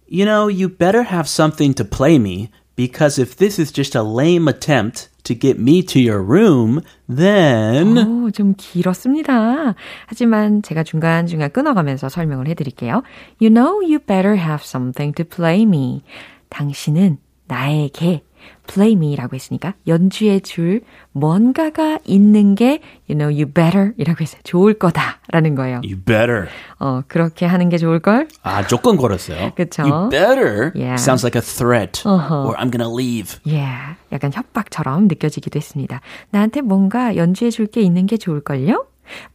You 0.07 0.25
know, 0.25 0.49
you 0.49 0.67
better 0.67 1.03
have 1.03 1.27
something 1.27 1.73
to 1.75 1.85
play 1.85 2.19
me 2.19 2.51
because 2.75 3.17
if 3.17 3.37
this 3.37 3.57
is 3.59 3.71
just 3.71 3.95
a 3.95 4.03
lame 4.03 4.47
attempt 4.47 5.09
to 5.23 5.35
get 5.35 5.59
me 5.59 5.83
to 5.83 5.99
your 5.99 6.21
room, 6.21 6.81
then 7.07 7.97
오, 7.97 8.31
좀 8.31 8.53
길었습니다. 8.57 9.75
하지만 10.07 10.61
제가 10.61 10.83
중간중간 10.83 11.51
끊어가면서 11.51 12.09
설명을 12.09 12.47
해드릴게요. 12.47 13.03
You 13.41 13.53
know 13.53 13.81
you 13.81 13.99
better 13.99 14.35
have 14.35 14.63
something 14.65 15.13
to 15.15 15.25
play 15.25 15.61
me. 15.61 16.03
당신은 16.49 17.17
나에게 17.47 18.23
play 18.66 18.92
me라고 18.92 19.34
했으니까 19.36 19.74
연주해 19.86 20.40
줄 20.40 20.80
뭔가가 21.12 21.98
있는 22.04 22.54
게 22.54 22.80
you 23.08 23.16
know 23.16 23.28
you 23.32 23.46
better 23.46 23.92
이라고 23.96 24.20
했어요. 24.22 24.40
좋을 24.44 24.74
거다라는 24.74 25.54
거예요. 25.54 25.76
you 25.84 25.96
better. 25.96 26.46
어, 26.78 27.02
그렇게 27.08 27.46
하는 27.46 27.68
게 27.68 27.78
좋을 27.78 28.00
걸? 28.00 28.28
아, 28.42 28.66
조건 28.66 28.96
걸었어요. 28.96 29.52
그쵸. 29.54 29.82
You 29.82 30.08
better 30.10 30.72
Yeah. 30.74 30.94
sounds 30.94 31.24
like 31.24 31.38
a 31.38 31.42
threat 31.42 32.02
Uh-huh. 32.06 32.46
or 32.48 32.56
I'm 32.56 32.70
gonna 32.70 32.92
leave. 32.92 33.38
예, 33.48 33.64
약간 34.12 34.32
협박처럼 34.32 35.08
느껴지기도 35.08 35.56
했습니다. 35.58 36.00
나한테 36.30 36.60
뭔가 36.60 37.16
연주해 37.16 37.50
줄 37.50 37.66
게 37.66 37.80
있는 37.82 38.06
게 38.06 38.16
좋을 38.16 38.40
걸요? 38.40 38.86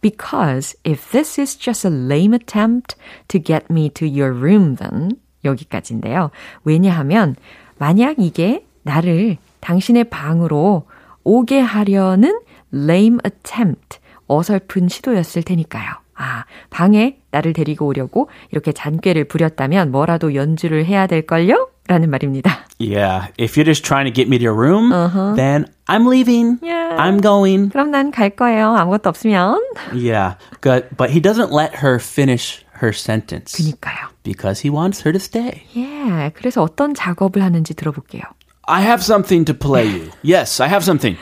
Because 0.01 0.75
if 0.85 1.11
this 1.11 1.39
is 1.39 1.57
just 1.57 1.87
a 1.87 1.91
lame 1.93 2.33
attempt 2.33 2.95
to 3.29 3.39
get 3.41 3.65
me 3.71 3.89
to 3.91 4.05
your 4.07 4.33
room, 4.33 4.75
then 4.75 5.11
여기까지인데요. 5.45 6.29
왜냐하면 6.63 7.35
만약 7.77 8.15
이게 8.19 8.65
나를 8.83 9.37
당신의 9.59 10.05
방으로 10.05 10.85
오게 11.23 11.59
하려는 11.59 12.39
lame 12.73 13.19
attempt, 13.25 13.99
어설픈 14.27 14.87
시도였을 14.87 15.43
테니까요. 15.43 15.89
아, 16.15 16.45
방에 16.69 17.17
나를 17.31 17.53
데리고 17.53 17.87
오려고 17.87 18.29
이렇게 18.51 18.71
잔꾀를 18.71 19.25
부렸다면 19.25 19.91
뭐라도 19.91 20.35
연주를 20.35 20.85
해야 20.85 21.07
될걸요? 21.07 21.69
라는 21.87 22.09
말입니다. 22.09 22.65
Yeah, 22.79 23.31
if 23.39 23.55
you're 23.57 23.65
just 23.65 23.83
trying 23.83 24.05
to 24.05 24.13
get 24.13 24.27
me 24.29 24.37
to 24.39 24.45
your 24.45 24.55
room, 24.57 24.91
then 25.35 25.65
I'm 25.87 26.07
leaving. 26.07 26.59
Yeah. 26.63 26.95
I'm 26.97 27.21
going. 27.21 27.69
그럼 27.71 27.91
난 27.91 28.11
갈 28.11 28.29
거예요. 28.31 28.75
아무것도 28.75 29.09
없으면. 29.09 29.59
Yeah, 29.93 30.35
but 30.61 30.95
but 30.95 31.11
he 31.11 31.19
doesn't 31.21 31.51
let 31.51 31.75
her 31.83 31.95
finish 31.99 32.63
her 32.81 32.93
sentence 32.93 33.57
그니까요. 33.57 34.09
because 34.23 34.61
he 34.61 34.69
wants 34.71 35.01
her 35.05 35.11
to 35.11 35.19
stay. 35.19 35.63
예, 35.75 36.31
그래서 36.35 36.61
어떤 36.63 36.93
작업을 36.93 37.41
하는지 37.43 37.73
들어볼게요. 37.73 38.21
I 38.68 38.80
have 38.82 39.00
something 39.02 39.44
to 39.44 39.54
play 39.54 39.86
you. 39.86 40.10
Yes, 40.22 40.58
I 40.60 40.66
have 40.66 40.82
something. 40.82 41.16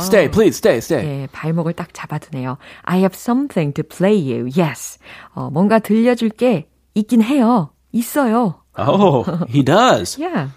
Stay, 0.00 0.28
please, 0.28 0.56
stay, 0.56 0.78
stay. 0.82 1.02
예, 1.02 1.28
발목을 1.32 1.72
딱 1.72 1.94
잡아두네요. 1.94 2.58
I 2.84 2.98
have 2.98 3.14
something 3.16 3.72
to 3.74 3.82
play 3.82 4.14
you. 4.14 4.50
Yes. 4.54 4.98
어, 5.34 5.48
뭔가 5.50 5.78
들려줄 5.78 6.28
게 6.30 6.68
있긴 6.94 7.22
해요. 7.22 7.70
있어요. 7.92 8.60
Oh, 8.76 9.24
he 9.48 9.62
does. 9.62 10.18
Yeah. 10.18 10.50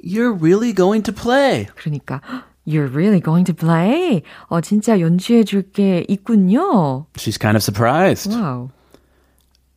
You're 0.00 0.32
really 0.32 0.72
going 0.72 1.02
to 1.04 1.12
play. 1.12 1.66
그러니까 1.76 2.20
You're 2.66 2.86
really 2.88 3.20
going 3.20 3.44
to 3.46 3.52
play? 3.52 4.22
어, 4.48 4.60
진짜 4.62 4.98
연주해 5.00 5.42
줄 5.44 5.62
게 5.72 6.06
있군요. 6.08 7.06
She's 7.16 7.36
kind 7.36 7.56
of 7.56 7.62
surprised. 7.64 8.30
와우. 8.32 8.70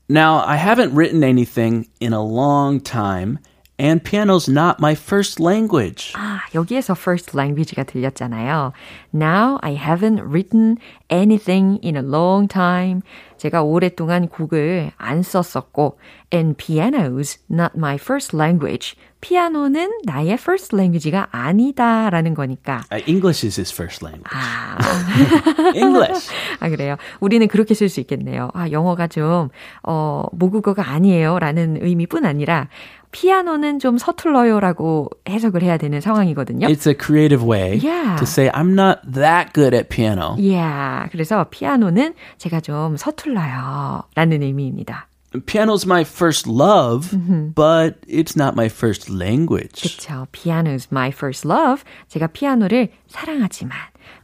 Now, 0.10 0.39
I 0.46 0.56
haven't 0.56 0.94
written 0.96 1.24
anything 1.24 1.88
in 2.00 2.13
a 2.13 2.22
long 2.22 2.79
time, 2.79 3.39
And 3.83 4.05
piano's 4.05 4.49
not 4.49 4.77
my 4.79 4.95
first 4.95 5.43
language. 5.43 6.12
아, 6.15 6.43
여기에서 6.55 6.95
first 6.95 7.37
language가 7.37 7.83
들렸잖아요. 7.83 8.73
Now 9.12 9.59
I 9.61 9.75
haven't 9.75 10.23
written 10.23 10.79
anything 11.11 11.81
in 11.83 11.97
a 11.97 12.03
long 12.03 12.47
time. 12.47 13.03
제가 13.39 13.65
오랫동안 13.65 14.29
곡을 14.29 14.93
안 14.97 15.23
썼었고, 15.25 15.99
and 16.33 16.57
piano's 16.57 17.39
not 17.51 17.73
my 17.75 17.97
first 17.97 18.37
language. 18.37 18.95
피아노는 19.21 19.91
나의 20.05 20.35
first 20.35 20.77
language가 20.77 21.29
아니다라는 21.33 22.35
거니까. 22.35 22.85
Uh, 22.93 23.03
English 23.09 23.45
is 23.45 23.59
his 23.59 23.73
first 23.73 24.05
language. 24.05 24.31
아. 24.31 24.79
English. 25.75 26.31
아, 26.61 26.69
그래요. 26.69 26.97
우리는 27.19 27.49
그렇게 27.49 27.75
쓸 27.75 27.89
수 27.89 27.99
있겠네요. 27.99 28.51
아, 28.55 28.71
영어가 28.71 29.09
좀, 29.09 29.49
어, 29.83 30.27
모국어가 30.31 30.89
아니에요. 30.91 31.41
라는 31.41 31.79
의미뿐 31.83 32.25
아니라, 32.25 32.69
피아노는 33.12 33.78
좀 33.78 33.99
서툴러요라고 33.99 35.11
해석을 35.28 35.62
해야 35.62 35.76
되는 35.76 36.00
상황이거든요. 36.00 36.66
It's 36.66 36.87
a 36.88 36.95
creative 36.99 37.47
way 37.47 37.78
Yeah. 37.83 38.16
to 38.16 38.25
say 38.25 38.50
I'm 38.50 38.73
not 38.73 39.00
that 39.14 39.52
good 39.52 39.75
at 39.76 39.88
piano. 39.88 40.35
Yeah. 40.38 41.09
그래서 41.12 41.47
피아노는 41.50 42.14
제가 42.38 42.61
좀 42.61 42.97
서툴러요. 42.97 44.04
라는 44.14 44.42
의미입니다. 44.42 45.09
Piano's 45.47 45.87
my 45.87 46.02
first 46.02 46.47
love, 46.47 47.09
but 47.54 47.97
it's 48.07 48.37
not 48.37 48.52
my 48.54 48.66
first 48.66 49.11
language. 49.11 49.81
그쵸. 49.81 50.26
Piano's 50.33 50.88
my 50.92 51.09
first 51.09 51.49
love. 51.49 51.85
제가 52.09 52.26
피아노를 52.26 52.90
사랑하지만, 53.09 53.73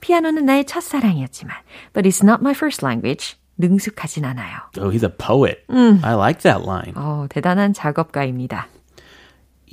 피아노는 0.01 0.45
나의 0.45 0.67
첫사랑이었지만, 0.67 1.57
but 1.95 2.07
it's 2.07 2.23
not 2.23 2.41
my 2.43 2.53
first 2.53 2.85
language. 2.85 3.37
능숙하진 3.57 4.25
않아요. 4.27 4.59
Oh, 4.79 4.91
he's 4.91 5.03
a 5.03 5.09
poet. 5.09 5.65
I 5.71 6.15
like 6.15 6.43
that 6.43 6.63
line. 6.65 6.93
어, 6.95 7.27
대단한 7.31 7.73
작업가입니다. 7.73 8.69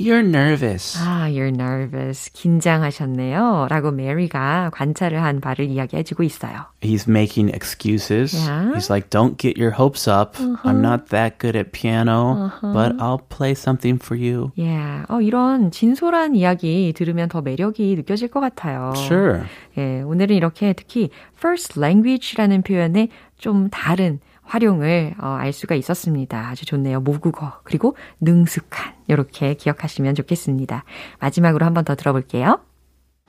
You're 0.00 0.24
nervous. 0.24 0.96
아, 0.98 1.28
you're 1.28 1.52
nervous. 1.52 2.32
긴장하셨네요. 2.32 3.66
라고 3.68 3.90
메리가 3.90 4.70
관찰을 4.72 5.22
한 5.22 5.42
바를 5.42 5.66
이야기해주고 5.66 6.22
있어요. 6.22 6.64
He's 6.80 7.06
making 7.06 7.54
excuses. 7.54 8.34
Yeah. 8.34 8.72
He's 8.72 8.88
like, 8.88 9.10
don't 9.10 9.36
get 9.36 9.60
your 9.60 9.72
hopes 9.72 10.08
up. 10.08 10.36
I'm 10.64 10.80
not 10.80 11.10
that 11.10 11.38
good 11.38 11.54
at 11.54 11.72
piano, 11.72 12.50
but 12.62 12.96
I'll 12.98 13.20
play 13.28 13.52
something 13.52 13.98
for 14.02 14.16
you. 14.16 14.52
Yeah. 14.56 15.04
어, 15.10 15.20
이런 15.20 15.70
진솔한 15.70 16.34
이야기 16.34 16.94
들으면 16.96 17.28
더 17.28 17.42
매력이 17.42 17.94
느껴질 17.96 18.28
것 18.28 18.40
같아요. 18.40 18.94
Sure. 18.96 19.42
예, 19.76 20.00
오늘은 20.00 20.34
이렇게 20.34 20.72
특히 20.72 21.10
first 21.36 21.78
language라는 21.78 22.62
표현에 22.62 23.08
좀 23.36 23.68
다른 23.68 24.20
활용을 24.45 25.15
어, 25.21 25.27
알 25.39 25.51
수가 25.51 25.75
있었습니다. 25.75 26.49
아주 26.49 26.65
좋네요. 26.65 26.99
모국어 27.01 27.59
그리고 27.63 27.95
능숙한 28.21 28.93
이렇게 29.07 29.53
기억하시면 29.55 30.15
좋겠습니다. 30.15 30.83
마지막으로 31.19 31.65
한 31.65 31.73
번 31.73 31.83
더 31.83 31.95
들어볼게요. 31.95 32.59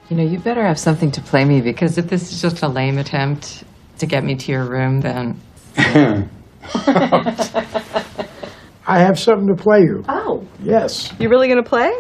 You 0.09 0.17
know, 0.17 0.25
you 0.25 0.39
better 0.39 0.63
have 0.63 0.79
something 0.79 1.11
to 1.13 1.23
play 1.23 1.45
me 1.45 1.61
because 1.61 1.99
if 1.99 2.09
this 2.09 2.23
is 2.31 2.41
just 2.41 2.63
a 2.65 2.69
lame 2.71 2.99
attempt 2.99 3.65
to 3.99 4.07
get 4.07 4.23
me 4.25 4.37
to 4.37 4.53
your 4.53 4.65
room, 4.65 5.01
then 5.01 5.35
I 8.87 9.01
have 9.01 9.19
something 9.19 9.49
to 9.49 9.57
play 9.61 9.81
you. 9.83 10.05
Oh, 10.09 10.45
Yes. 10.63 11.13
you 11.19 11.29
really 11.29 11.49
gonna 11.49 11.63
play? 11.65 11.91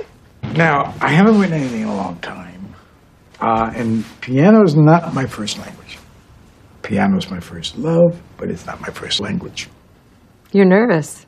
Now, 0.54 0.94
I 1.00 1.08
haven't 1.10 1.40
written 1.40 1.54
anything 1.58 1.82
in 1.82 1.88
a 1.88 1.96
long 1.96 2.16
time. 2.20 2.44
Uh, 3.40 3.70
and 3.74 4.04
piano 4.20 4.62
is 4.64 4.76
not 4.76 5.12
my 5.12 5.26
first 5.26 5.58
language. 5.58 5.85
Piano 6.86 7.16
is 7.16 7.28
my 7.28 7.40
first 7.40 7.76
love, 7.76 8.16
but 8.38 8.48
it's 8.48 8.64
not 8.64 8.80
my 8.80 8.92
first 8.92 9.20
language. 9.20 9.68
You're 10.52 10.68
nervous. 10.68 11.26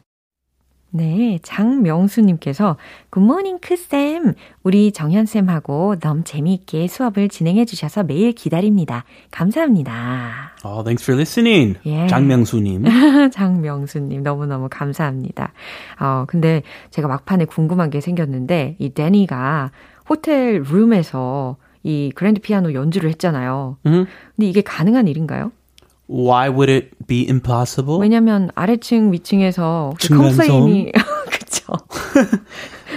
네, 0.90 1.38
장명수님께서 1.42 2.76
굿모닝 3.10 3.58
크쌤, 3.58 4.34
우리 4.62 4.92
정현쌤하고 4.92 5.96
너무 5.98 6.22
재미있게 6.22 6.86
수업을 6.86 7.28
진행해 7.28 7.64
주셔서 7.64 8.04
매일 8.04 8.32
기다립니다. 8.32 9.04
감사합니다. 9.32 10.52
Oh, 10.64 10.82
thanks 10.84 11.04
for 11.04 11.14
listening. 11.18 11.76
Yeah. 11.84 12.08
장명수님. 12.08 12.84
장명수님 13.32 14.22
너무너무 14.22 14.68
감사합니다. 14.70 15.52
어, 16.00 16.24
근데 16.26 16.62
제가 16.90 17.08
막판에 17.08 17.46
궁금한 17.46 17.90
게 17.90 18.00
생겼는데 18.00 18.76
이 18.78 18.90
데니가 18.94 19.72
호텔 20.08 20.62
룸에서 20.62 21.56
이 21.82 22.10
그랜드 22.14 22.40
피아노 22.40 22.72
연주를 22.74 23.10
했잖아요. 23.10 23.76
근데 23.82 24.06
이게 24.40 24.60
가능한 24.62 25.08
일인가요? 25.08 25.52
Why 26.10 26.48
would 26.48 26.70
it 26.72 26.90
be 27.06 27.26
impossible? 27.28 28.00
왜냐면 28.00 28.50
아래층 28.54 29.12
위층에서 29.12 29.92
그? 30.00 30.16
컴플레인이 30.16 30.92
그쵸. 31.30 31.74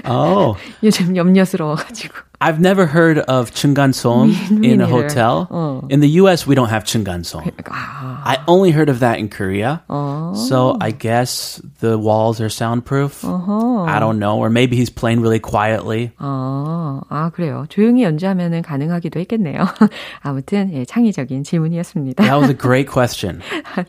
Oh, 0.08 0.58
요즘 0.84 1.16
염려스러워가지고. 1.18 2.16
I've 2.41 2.61
never 2.61 2.85
heard 2.85 3.19
of 3.19 3.51
chungansom 3.55 4.29
Me 4.51 4.69
in 4.73 4.83
a 4.83 4.85
neither. 4.85 4.93
hotel. 4.93 5.49
어. 5.51 5.91
In 5.91 6.01
the 6.01 6.21
US, 6.21 6.47
we 6.47 6.55
don't 6.55 6.69
have 6.69 6.85
chungansom. 6.85 7.41
아, 7.65 8.21
I 8.27 8.39
only 8.47 8.73
heard 8.73 8.91
of 8.91 9.01
that 9.01 9.19
in 9.19 9.31
Korea. 9.31 9.81
어. 9.89 10.35
So 10.37 10.77
I 10.79 10.91
guess 10.93 11.63
the 11.81 11.97
walls 11.99 12.39
are 12.39 12.51
soundproof. 12.51 13.25
어허. 13.25 13.89
I 13.89 13.99
don't 14.01 14.19
know. 14.19 14.37
Or 14.37 14.51
maybe 14.51 14.77
he's 14.77 14.91
playing 14.91 15.23
really 15.23 15.39
quietly. 15.41 16.13
아, 16.19 17.01
아, 17.09 17.31
그래요. 17.31 17.65
조용히 17.71 18.03
연주하면은 18.03 18.61
가능하기도 18.61 19.19
했겠네요. 19.21 19.65
아무튼, 20.21 20.71
예, 20.75 20.85
창의적인 20.85 21.43
질문이었습니다. 21.43 22.23
That 22.23 22.37
was 22.39 22.51
a 22.51 22.55
great 22.59 22.87
question. 22.87 23.41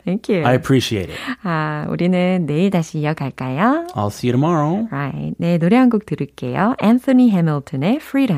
Thank 0.05 0.29
you. 0.33 0.45
I 0.47 0.53
appreciate 0.55 1.09
it. 1.11 1.19
아, 1.43 1.85
우리는 1.89 2.45
내일 2.45 2.69
다시 2.71 2.99
이어갈까요? 2.99 3.87
I'll 3.93 4.07
see 4.07 4.29
you 4.29 4.31
tomorrow. 4.31 4.87
Right. 4.89 5.35
네, 5.37 5.57
노래 5.57 5.75
한 5.75 5.89
곡 5.89 6.05
들을게요. 6.05 6.75
앤서니 6.79 7.29
해밀턴의 7.31 7.97
Freedom. 8.01 8.37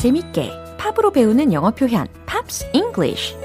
재밌게 0.00 0.50
팝으로 0.78 1.10
배우는 1.10 1.52
영어 1.52 1.70
표현 1.72 2.08
Pops 2.24 2.70
English 2.72 3.36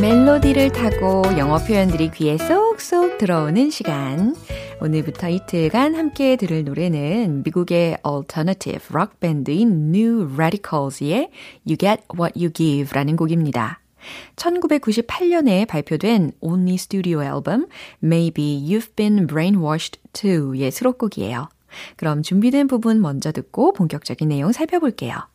멜로디를 0.00 0.72
타고 0.72 1.24
영어 1.36 1.58
표현들이 1.58 2.10
귀에 2.12 2.38
쏙쏙 2.38 3.18
들어오는 3.18 3.68
시간. 3.68 4.34
오늘부터 4.80 5.28
이틀간 5.28 5.94
함께 5.94 6.36
들을 6.36 6.64
노래는 6.64 7.42
미국의 7.44 7.98
alternative 8.06 8.86
록 8.92 9.20
밴드인 9.20 9.94
New 9.94 10.34
Radicals의 10.34 11.30
You 11.66 11.76
Get 11.78 12.02
What 12.18 12.32
You 12.38 12.50
Give라는 12.50 13.16
곡입니다. 13.16 13.83
1998년에 14.36 15.66
발표된 15.66 16.32
only 16.40 16.74
studio 16.74 17.22
앨범 17.22 17.66
Maybe 18.02 18.60
You've 18.66 18.94
Been 18.96 19.26
Brainwashed 19.26 20.00
Too의 20.12 20.70
수록곡이에요. 20.70 21.48
그럼 21.96 22.22
준비된 22.22 22.68
부분 22.68 23.00
먼저 23.00 23.32
듣고 23.32 23.72
본격적인 23.72 24.28
내용 24.28 24.52
살펴볼게요. 24.52 25.33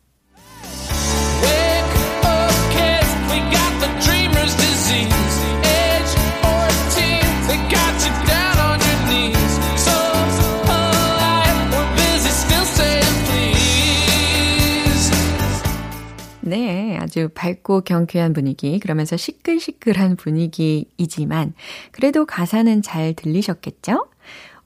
아주 17.10 17.28
밝고 17.34 17.80
경쾌한 17.80 18.32
분위기, 18.32 18.78
그러면서 18.78 19.16
시끌시끌한 19.16 20.14
분위기이지만, 20.14 21.54
그래도 21.90 22.24
가사는 22.24 22.82
잘 22.82 23.14
들리셨겠죠? 23.14 24.06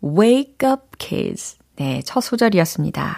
Wake 0.05 0.69
up, 0.69 0.83
kids. 0.99 1.57
네, 1.77 2.03
첫 2.05 2.21
소절이었습니다. 2.21 3.17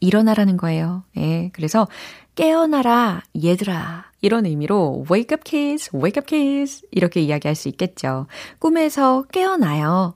일어나라는 0.00 0.58
거예요. 0.58 1.02
예, 1.16 1.50
그래서 1.54 1.88
깨어나라, 2.34 3.22
얘들아. 3.42 4.04
이런 4.20 4.44
의미로 4.44 5.06
wake 5.10 5.34
up 5.34 5.44
kids, 5.44 5.90
wake 5.94 6.20
up 6.20 6.26
kids 6.26 6.86
이렇게 6.90 7.22
이야기할 7.22 7.54
수 7.54 7.68
있겠죠. 7.68 8.26
꿈에서 8.58 9.24
깨어나요. 9.32 10.14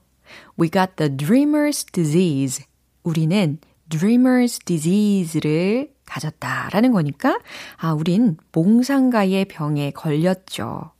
We 0.59 0.69
got 0.69 0.91
the 0.97 1.09
dreamer's 1.09 1.91
disease. 1.91 2.65
우리는 3.01 3.57
dreamer's 3.89 4.63
disease를 4.63 5.92
가졌다라는 6.13 6.91
거니까 6.91 7.39
아, 7.77 7.93
우린 7.93 8.37
몽상가의 8.51 9.45
병에 9.45 9.91
걸렸죠. 9.91 10.91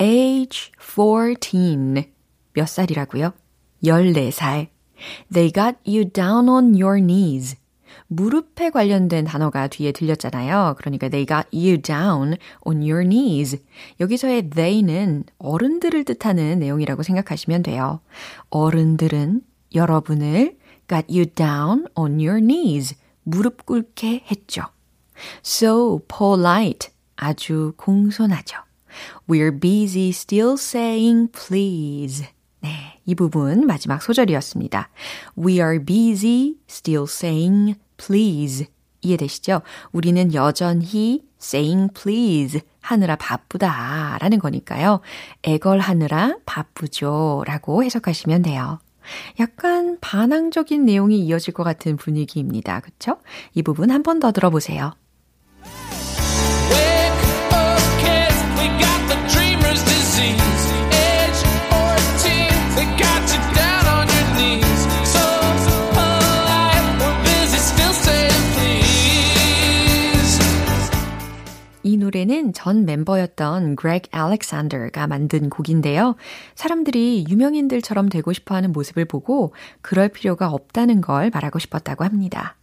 age 0.00 0.72
14. 0.78 2.04
몇 2.52 2.68
살이라고요? 2.68 3.32
14살. 3.84 4.68
They 5.32 5.52
got 5.52 5.76
you 5.86 6.10
down 6.10 6.48
on 6.48 6.80
your 6.80 7.00
knees. 7.00 7.56
무릎에 8.08 8.70
관련된 8.70 9.24
단어가 9.24 9.66
뒤에 9.66 9.92
들렸잖아요. 9.92 10.76
그러니까 10.78 11.08
they 11.08 11.26
got 11.26 11.48
you 11.52 11.80
down 11.80 12.36
on 12.64 12.78
your 12.82 13.02
knees. 13.02 13.58
여기서의 14.00 14.50
they는 14.50 15.24
어른들을 15.38 16.04
뜻하는 16.04 16.60
내용이라고 16.60 17.02
생각하시면 17.02 17.62
돼요. 17.62 18.00
어른들은 18.50 19.42
여러분을 19.74 20.56
got 20.88 21.06
you 21.08 21.26
down 21.26 21.86
on 21.94 22.20
your 22.20 22.40
knees. 22.40 22.94
무릎 23.26 23.66
꿇게 23.66 24.24
했죠. 24.30 24.62
So 25.44 26.00
polite. 26.08 26.90
아주 27.16 27.72
공손하죠. 27.76 28.58
We're 29.28 29.58
busy 29.60 30.10
still 30.10 30.54
saying 30.54 31.32
please. 31.32 32.26
네, 32.60 33.00
이 33.04 33.14
부분 33.14 33.66
마지막 33.66 34.02
소절이었습니다. 34.02 34.88
We 35.38 35.54
are 35.54 35.84
busy 35.84 36.56
still 36.68 37.04
saying 37.04 37.78
please. 37.96 38.66
이해되시죠? 39.02 39.62
우리는 39.92 40.34
여전히 40.34 41.24
saying 41.40 41.92
please 41.94 42.60
하느라 42.80 43.16
바쁘다 43.16 44.18
라는 44.20 44.38
거니까요. 44.38 45.00
애걸하느라 45.42 46.36
바쁘죠 46.46 47.44
라고 47.46 47.82
해석하시면 47.82 48.42
돼요. 48.42 48.78
약간 49.40 49.98
반항적인 50.00 50.84
내용이 50.84 51.18
이어질 51.20 51.54
것 51.54 51.62
같은 51.64 51.96
분위기입니다. 51.96 52.80
그쵸? 52.80 53.18
이 53.54 53.62
부분 53.62 53.90
한 53.90 54.02
번 54.02 54.20
더 54.20 54.32
들어보세요. 54.32 54.92
Wake 56.70 57.52
up, 57.52 57.80
kids. 57.98 58.38
We 58.58 58.66
got 58.78 59.00
the 59.08 59.18
dreamer's 59.28 59.82
disease. 59.84 60.55
노래는 72.06 72.52
전 72.52 72.84
멤버였던 72.84 73.76
Greg 73.76 74.10
Alexander가 74.14 75.08
만든 75.08 75.50
곡인데요. 75.50 76.14
사람들이 76.54 77.26
유명인들처럼 77.28 78.08
되고 78.08 78.32
싶어 78.32 78.54
하는 78.54 78.72
모습을 78.72 79.04
보고 79.04 79.52
그럴 79.82 80.08
필요가 80.08 80.48
없다는 80.50 81.00
걸 81.00 81.30
말하고 81.34 81.58
싶었다고 81.58 82.04
합니다. 82.04 82.54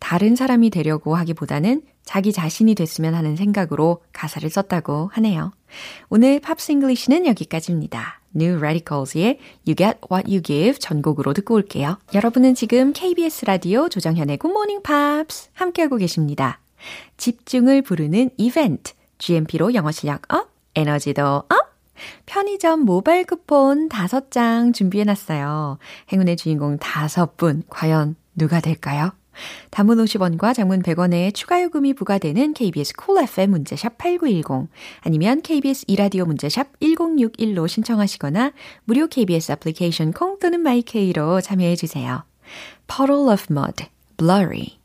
다른 0.00 0.34
사람이 0.34 0.70
되려고 0.70 1.14
하기보다는 1.14 1.82
자기 2.02 2.32
자신이 2.32 2.74
됐으면 2.74 3.14
하는 3.14 3.36
생각으로 3.36 4.02
가사를 4.12 4.48
썼다고 4.48 5.10
하네요. 5.12 5.52
오늘 6.08 6.40
Pops 6.40 6.72
English는 6.72 7.26
여기까지입니다. 7.26 8.20
New 8.34 8.58
Radicals의 8.58 9.38
You 9.66 9.76
Get 9.76 9.98
What 10.10 10.28
You 10.28 10.42
Give 10.42 10.78
전곡으로 10.78 11.34
듣고 11.34 11.54
올게요. 11.54 11.98
여러분은 12.14 12.54
지금 12.54 12.92
KBS 12.92 13.44
라디오 13.44 13.88
조정현의 13.88 14.38
Good 14.38 14.52
Morning 14.52 14.82
Pops 14.82 15.50
함께하고 15.52 15.98
계십니다. 15.98 16.60
집중을 17.16 17.82
부르는 17.82 18.30
이벤트, 18.36 18.92
GMP로 19.18 19.74
영어 19.74 19.90
실력 19.90 20.22
up, 20.32 20.50
에너지도 20.74 21.22
up! 21.24 21.68
편의점 22.26 22.80
모바일 22.80 23.24
쿠폰 23.24 23.88
5장 23.88 24.72
준비해놨어요. 24.72 25.78
행운의 26.12 26.36
주인공 26.36 26.78
5분, 26.78 27.64
과연 27.68 28.16
누가 28.36 28.60
될까요? 28.60 29.12
단문 29.70 29.98
50원과 29.98 30.54
장문 30.54 30.82
100원의 30.82 31.34
추가 31.34 31.62
요금이 31.62 31.94
부과되는 31.94 32.54
KBS 32.54 32.94
Cool 32.94 33.24
FM 33.24 33.50
문자샵 33.50 33.98
8910 33.98 34.68
아니면 35.02 35.42
KBS 35.42 35.84
이라디오 35.86 36.24
문자샵 36.24 36.80
1061로 36.80 37.68
신청하시거나 37.68 38.52
무료 38.84 39.06
KBS 39.06 39.52
애플리케이션 39.52 40.12
콩 40.12 40.38
또는 40.38 40.60
my 40.60 40.92
K로 40.92 41.40
참여해 41.40 41.76
주세요. 41.76 42.24
Puddle 42.88 43.30
of 43.30 43.46
Mud, 43.50 43.84
Blurry 44.16 44.78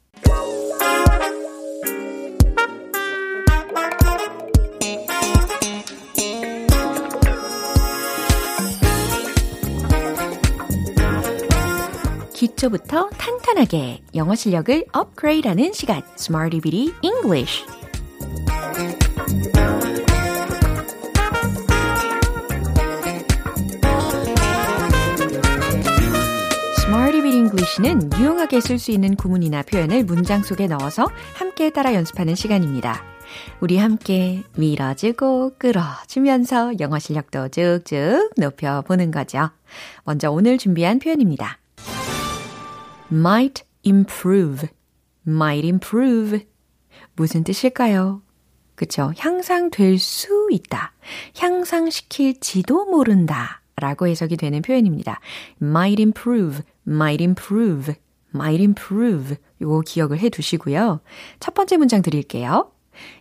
기초부터 12.44 13.10
탄탄하게 13.12 14.02
영어 14.16 14.36
실력을 14.36 14.86
업그레이드하는 14.92 15.72
시간 15.72 16.02
Smarty 16.18 16.60
Bitty 16.60 16.94
English 17.02 17.64
English는 27.34 28.12
유용하게 28.20 28.60
쓸 28.62 28.78
수 28.78 28.92
있는 28.92 29.16
구문이나 29.16 29.64
표현을 29.64 30.04
문장 30.04 30.44
속에 30.44 30.68
넣어서 30.68 31.08
함께 31.36 31.70
따라 31.70 31.94
연습하는 31.94 32.36
시간입니다. 32.36 33.04
우리 33.60 33.78
함께 33.78 34.44
밀어주고 34.58 35.58
끌어주면서 35.58 36.80
영어 36.80 37.00
실력도 37.00 37.50
쭉쭉 37.50 38.32
높여보는 38.38 39.12
거죠. 39.12 39.50
먼저 40.04 40.30
오늘 40.30 40.58
준비한 40.58 41.00
표현입니다. 41.00 41.63
Might 43.14 43.64
improve, 43.86 44.68
might 45.28 45.66
improve. 45.68 46.46
무슨 47.16 47.44
뜻일까요? 47.44 48.24
그쵸. 48.76 49.14
향상될 49.18 50.00
수 50.00 50.48
있다. 50.52 50.94
향상시킬지도 51.38 52.86
모른다. 52.86 53.62
라고 53.76 54.08
해석이 54.08 54.38
되는 54.38 54.62
표현입니다. 54.62 55.20
might 55.62 56.02
improve, 56.02 56.62
might 56.88 57.24
improve, 57.24 57.96
might 58.34 58.62
improve. 58.62 59.38
요거 59.62 59.82
기억을 59.82 60.20
해 60.20 60.30
두시고요. 60.30 61.02
첫 61.40 61.54
번째 61.54 61.78
문장 61.78 62.02
드릴게요. 62.02 62.72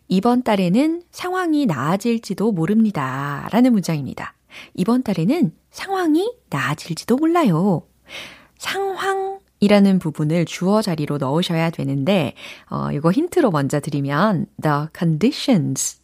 이번 0.09 0.43
달에는 0.43 1.03
상황이 1.11 1.67
나아질지도 1.67 2.53
모릅니다. 2.53 3.49
라는 3.53 3.73
문장입니다. 3.73 4.35
이번 4.75 5.03
달에는 5.03 5.53
상황이 5.71 6.31
나아질지도 6.51 7.17
몰라요. 7.17 7.87
상황 8.59 9.41
이라는 9.63 10.01
부분을 10.01 10.45
주어 10.45 10.83
자리로 10.83 11.19
넣으셔야 11.19 11.71
되는데, 11.71 12.35
어, 12.69 12.91
이거 12.91 13.13
힌트로 13.13 13.53
먼저 13.53 13.79
드리면, 13.79 14.47
the 14.61 14.87
conditions. 14.93 16.01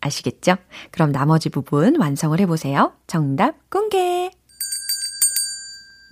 아시겠죠? 0.00 0.54
그럼 0.92 1.10
나머지 1.10 1.48
부분 1.48 1.96
완성을 1.98 2.38
해보세요. 2.38 2.92
정답 3.08 3.68
공개! 3.70 4.30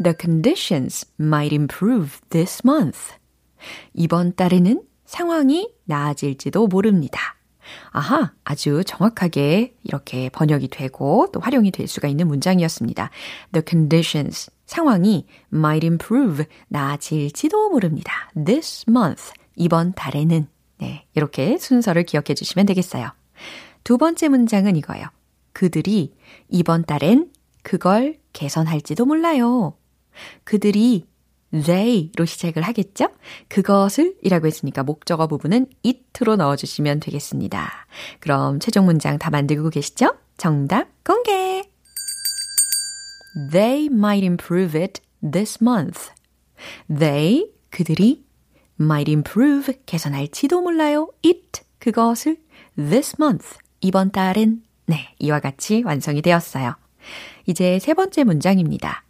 The 0.03 0.15
conditions 0.21 1.07
might 1.21 1.55
improve 1.55 2.19
this 2.31 2.61
month. 2.67 2.99
이번 3.95 4.35
달에는 4.35 4.83
상황이 5.05 5.73
나아질지도 5.85 6.67
모릅니다. 6.67 7.37
아하, 7.91 8.33
아주 8.43 8.83
정확하게 8.85 9.77
이렇게 9.85 10.29
번역이 10.31 10.69
되고 10.69 11.29
또 11.33 11.39
활용이 11.39 11.71
될 11.71 11.87
수가 11.87 12.09
있는 12.09 12.27
문장이었습니다. 12.27 13.11
The 13.53 13.63
conditions, 13.69 14.51
상황이 14.71 15.27
might 15.53 15.85
improve, 15.85 16.47
나아질지도 16.69 17.71
모릅니다. 17.71 18.31
This 18.37 18.85
month, 18.89 19.33
이번 19.57 19.93
달에는. 19.95 20.47
네, 20.79 21.07
이렇게 21.15 21.59
순서를 21.59 22.05
기억해 22.05 22.35
주시면 22.35 22.67
되겠어요. 22.67 23.11
두 23.83 23.99
번째 23.99 24.29
문장은 24.29 24.77
이거예요. 24.77 25.09
그들이 25.53 26.15
이번 26.49 26.85
달엔 26.85 27.33
그걸 27.63 28.19
개선할지도 28.33 29.07
몰라요. 29.07 29.77
그들이 30.45 31.07
they로 31.53 32.25
시작을 32.25 32.63
하겠죠? 32.63 33.09
그것을 33.49 34.15
이라고 34.23 34.47
했으니까 34.47 34.85
목적어 34.85 35.27
부분은 35.27 35.67
it로 35.83 36.37
넣어주시면 36.37 37.01
되겠습니다. 37.01 37.69
그럼 38.21 38.61
최종 38.61 38.85
문장 38.85 39.19
다 39.19 39.31
만들고 39.31 39.71
계시죠? 39.71 40.15
정답 40.37 40.87
공개! 41.05 41.70
They 43.35 43.87
might 43.87 44.25
improve 44.25 44.75
it 44.77 45.01
this 45.23 45.59
month. 45.63 46.11
They, 46.89 47.51
그들이 47.71 48.25
might 48.79 49.11
improve, 49.11 49.73
개선할지도 49.87 50.61
몰라요. 50.61 51.09
it, 51.25 51.63
그것을 51.79 52.39
this 52.77 53.17
month, 53.21 53.59
이번 53.81 54.11
달엔 54.11 54.63
네, 54.87 55.15
이와 55.19 55.41
같이 55.41 55.83
완성이 55.83 56.23
되었어요. 56.23 56.75
이제 57.47 57.79
세 57.79 57.95
번째 57.95 58.25
문장입니다. 58.25 59.05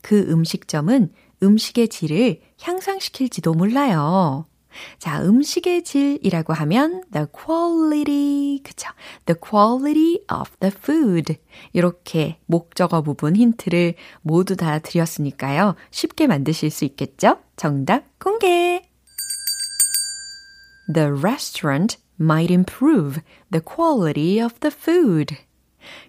그 0.00 0.18
음식점은 0.30 1.12
음식의 1.42 1.88
질을 1.88 2.40
향상시킬지도 2.60 3.52
몰라요. 3.54 4.46
자, 4.98 5.22
음식의 5.22 5.84
질이라고 5.84 6.52
하면 6.52 7.02
the 7.12 7.26
quality, 7.32 8.62
그쵸? 8.62 8.90
the 9.26 9.38
quality 9.38 10.20
of 10.32 10.50
the 10.60 10.74
food. 10.74 11.36
이렇게 11.72 12.38
목적어 12.46 13.02
부분 13.02 13.36
힌트를 13.36 13.94
모두 14.22 14.56
다 14.56 14.78
드렸으니까요. 14.78 15.74
쉽게 15.90 16.26
만드실 16.26 16.70
수 16.70 16.84
있겠죠? 16.84 17.38
정답 17.56 18.18
공개! 18.18 18.82
The 20.92 21.08
restaurant 21.08 21.98
might 22.18 22.52
improve 22.52 23.20
the 23.50 23.62
quality 23.62 24.42
of 24.42 24.58
the 24.60 24.74
food. 24.74 25.36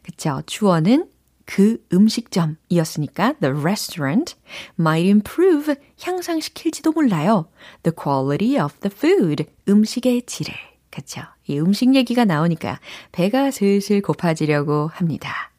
그쵸? 0.03 0.41
주어는 0.45 1.09
그 1.49 1.83
음식점이었으니까 1.91 3.33
the 3.41 3.55
restaurant 3.59 4.35
might 4.79 5.07
improve 5.07 5.73
향상시킬지도 5.99 6.91
몰라요. 6.91 7.49
the 7.81 7.91
quality 7.91 8.63
of 8.63 8.75
the 8.81 8.93
food 8.95 9.45
음식의 9.67 10.27
질을. 10.27 10.53
그쵸? 10.91 11.21
이 11.47 11.59
음식 11.59 11.95
얘기가 11.95 12.25
나오니까 12.25 12.79
배가 13.11 13.49
슬슬 13.49 13.99
고파지려고 14.01 14.91
합니다. 14.93 15.49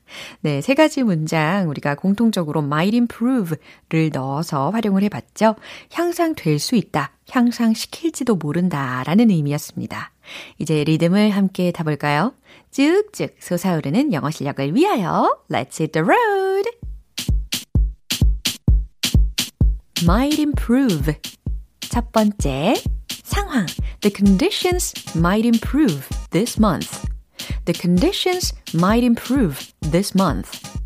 네, 0.43 0.61
세 0.61 0.75
가지 0.75 1.03
문장 1.03 1.69
우리가 1.69 1.97
공통적으로 1.97 2.61
might 2.63 2.97
improve를 2.97 4.11
넣어서 4.13 4.71
활용을 4.71 5.03
해봤죠. 5.03 5.57
향상될 5.93 6.61
수 6.61 6.77
있다, 6.77 7.11
향상시킬지도 7.29 8.37
모른다 8.37 9.03
라는 9.05 9.31
의미였습니다. 9.31 10.13
이제 10.59 10.85
리듬을 10.85 11.31
함께 11.31 11.73
타볼까요? 11.73 12.33
쭉쭉 12.72 13.36
솟아오르는 13.40 14.14
영어 14.14 14.30
실력을 14.30 14.76
위하여 14.76 15.38
Let's 15.50 15.80
hit 15.80 15.92
the 15.92 16.04
road! 16.04 16.70
might 20.04 20.40
improve 20.40 21.16
첫 21.80 22.12
번째 22.12 22.76
상황 23.24 23.66
The 24.02 24.14
conditions 24.14 24.94
might 25.16 25.46
improve 25.46 26.08
this 26.30 26.60
month. 26.60 27.08
The 27.66 27.74
conditions 27.74 28.54
might 28.74 29.04
improve 29.04 29.74
this 29.82 30.14
month. 30.14 30.78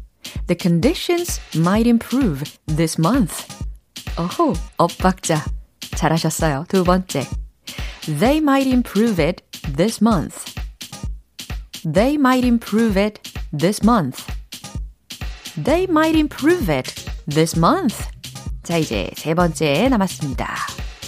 The 0.47 0.55
conditions 0.55 1.41
might 1.53 1.85
improve 1.85 2.43
this 2.65 2.97
month. 2.97 3.45
어호, 4.15 4.53
엇박자. 4.77 5.43
잘하셨어요. 5.97 6.65
두 6.69 6.83
번째. 6.83 7.25
They 8.05 8.37
might 8.37 8.67
improve 8.67 9.19
it 9.19 9.43
this 9.75 10.01
month. 10.01 10.55
They 11.83 12.17
might 12.17 12.43
improve 12.43 12.97
it 12.97 13.19
this 13.51 13.83
month. 13.83 14.25
They 15.55 15.87
might 15.87 16.15
improve 16.15 16.69
it 16.69 16.93
this 17.27 17.57
month. 17.57 18.07
자, 18.63 18.77
이제 18.77 19.11
세 19.15 19.33
번째 19.33 19.89
남았습니다. 19.89 20.55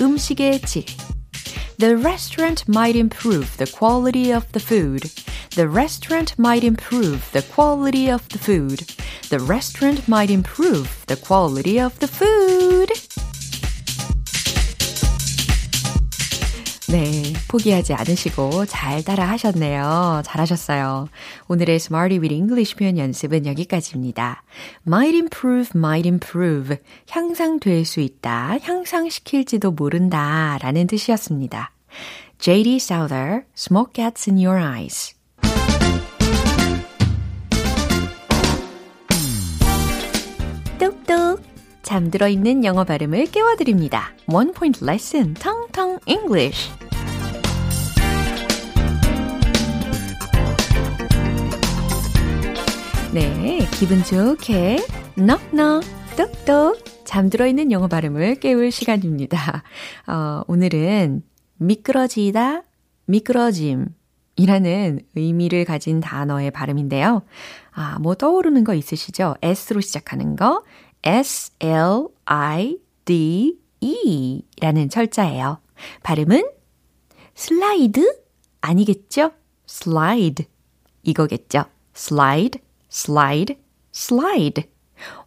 음식의 0.02 0.62
질. 0.62 0.86
The 1.78 1.96
restaurant 1.96 2.66
might 2.68 2.96
improve 2.96 3.58
the 3.58 3.72
quality 3.72 4.32
of 4.32 4.46
the 4.52 4.60
food. 4.60 5.10
The 5.56 5.68
restaurant 5.68 6.36
might 6.38 6.64
improve 6.64 7.30
the 7.34 7.42
quality 7.42 8.10
of 8.10 8.28
the 8.30 8.40
food. 8.40 8.86
The 9.30 9.40
restaurant 9.40 10.08
might 10.08 10.30
improve 10.30 11.06
the 11.08 11.18
quality 11.18 11.80
of 11.80 11.98
the 12.00 12.08
food. 12.08 12.92
포기하지 17.49 17.95
않으시고 17.95 18.67
잘 18.67 19.03
따라 19.03 19.29
하셨네요. 19.31 20.23
잘하셨어요. 20.25 21.09
오늘의 21.49 21.77
Smarty 21.77 22.19
with 22.19 22.35
English 22.35 22.77
표현 22.77 22.99
연습은 22.99 23.47
여기까지입니다. 23.47 24.43
might 24.87 25.17
improve, 25.17 25.71
might 25.75 26.09
improve. 26.09 26.77
향상될 27.09 27.85
수 27.85 28.01
있다, 28.01 28.59
향상시킬지도 28.63 29.73
모른다 29.73 30.59
라는 30.61 30.87
뜻이었습니다. 30.87 31.73
J.D. 32.39 32.77
Souther, 32.77 33.45
Smoke 33.57 33.93
Gets 33.95 34.31
in 34.31 34.45
Your 34.45 34.61
Eyes. 34.61 35.15
뚝뚝 40.79 41.41
잠들어 41.83 42.29
있는 42.29 42.65
영어 42.65 42.85
발음을 42.85 43.27
깨워드립니다. 43.27 44.13
One 44.27 44.53
Point 44.53 44.85
Lesson, 44.85 45.35
텅텅 45.35 45.99
English. 46.07 46.71
네, 53.17 53.67
기분 53.73 54.05
좋게 54.05 54.77
넉넉 55.17 55.83
똑똑 56.19 56.85
잠들어 57.07 57.47
있는 57.47 57.73
영어 57.73 57.89
발음을 57.89 58.35
깨울 58.41 58.71
시간입니다. 58.71 59.63
어, 60.07 60.43
오늘은 60.49 61.23
미끄러지다, 61.57 62.63
미끄러짐 63.07 63.87
이라는 64.37 65.01
의미를 65.15 65.65
가진 65.65 66.01
단어의 66.01 66.51
발음인데요. 66.51 67.23
아, 67.73 67.99
뭐 68.01 68.15
떠오르는 68.17 68.65
거 68.65 68.75
있으시죠? 68.75 69.37
S로 69.41 69.81
시작하는 69.81 70.37
거, 70.37 70.63
S, 71.03 71.53
L, 71.61 72.09
I, 72.27 72.77
D, 73.07 73.59
E 73.81 74.43
라는 74.61 74.91
철자예요. 74.91 75.63
발음은 76.03 76.47
슬라이드 77.35 78.15
아니겠죠? 78.61 79.33
슬라이드 79.65 80.45
이거겠죠? 81.03 81.65
슬 81.95 82.66
슬라이드, 82.97 83.57
슬라이드. 83.93 84.63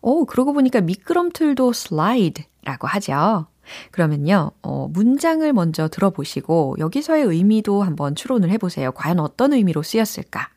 오, 0.02 0.26
그러고 0.26 0.54
보니까 0.54 0.82
미끄럼틀도 0.82 1.72
슬라이드라고 1.72 2.88
하죠. 2.88 3.46
그러면요, 3.92 4.52
어, 4.64 4.88
문장을 4.92 5.54
먼저 5.54 5.88
들어보시고 5.88 6.78
여기서의 6.80 7.26
의미도 7.26 7.84
한번 7.84 8.16
추론을 8.16 8.50
해보세요. 8.50 8.92
과연 8.94 9.20
어떤 9.20 9.54
의미로 9.54 9.84
쓰였을까? 9.84 10.50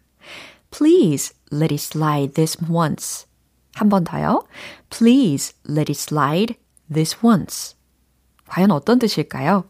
Please 0.71 1.37
let 1.53 1.75
it 1.75 1.75
slide 1.75 2.33
this 2.33 2.57
once. 2.71 3.27
한 3.75 3.91
번 3.91 4.05
더요. 4.05 4.47
Please 4.89 5.55
let 5.69 5.93
it 5.93 5.93
slide 5.93 6.55
this 6.91 7.19
once. 7.23 7.77
과연 8.49 8.71
어떤 8.71 8.99
뜻일까요? 8.99 9.65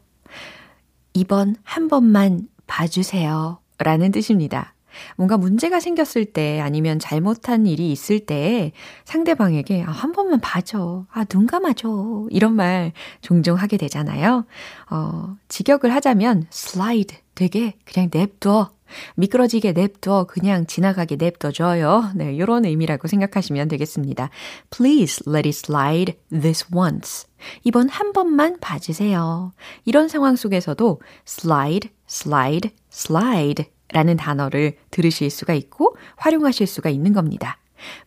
이번 1.15 1.57
한 1.65 1.89
번만 1.89 2.47
봐주세요. 2.69 3.59
라는 3.79 4.13
뜻입니다. 4.13 4.75
뭔가 5.17 5.37
문제가 5.37 5.81
생겼을 5.81 6.27
때 6.27 6.61
아니면 6.61 6.99
잘못한 6.99 7.67
일이 7.67 7.93
있을 7.93 8.21
때 8.21 8.73
상대방에게 9.05 9.85
아, 9.85 9.91
한 9.91 10.13
번만 10.13 10.41
봐줘. 10.41 11.07
아, 11.11 11.25
눈 11.25 11.47
감아줘. 11.47 12.27
이런 12.31 12.55
말 12.55 12.93
종종 13.21 13.57
하게 13.57 13.77
되잖아요. 13.77 14.45
어, 14.91 15.37
직역을 15.49 15.95
하자면 15.95 16.47
slide 16.53 17.17
되게 17.35 17.75
그냥 17.85 18.11
냅둬. 18.13 18.71
미끄러지게 19.17 19.73
냅둬. 19.73 20.27
그냥 20.29 20.67
지나가게 20.67 21.17
냅둬줘요. 21.17 22.13
네, 22.15 22.35
이런 22.35 22.65
의미라고 22.65 23.09
생각하시면 23.09 23.69
되겠습니다. 23.69 24.31
Please 24.71 25.23
let 25.27 25.49
it 25.49 25.57
slide 25.57 26.15
this 26.31 26.67
once. 26.75 27.27
이번 27.65 27.89
한 27.89 28.13
번만 28.13 28.59
봐주세요. 28.61 29.53
이런 29.85 30.09
상황 30.09 30.37
속에서도 30.37 31.01
slide, 31.27 31.91
slide, 32.09 32.71
slide 32.93 33.65
라는 33.93 34.17
단어를 34.17 34.77
들으실 34.91 35.31
수가 35.31 35.55
있고 35.55 35.97
활용하실 36.17 36.67
수가 36.67 36.91
있는 36.91 37.13
겁니다. 37.13 37.59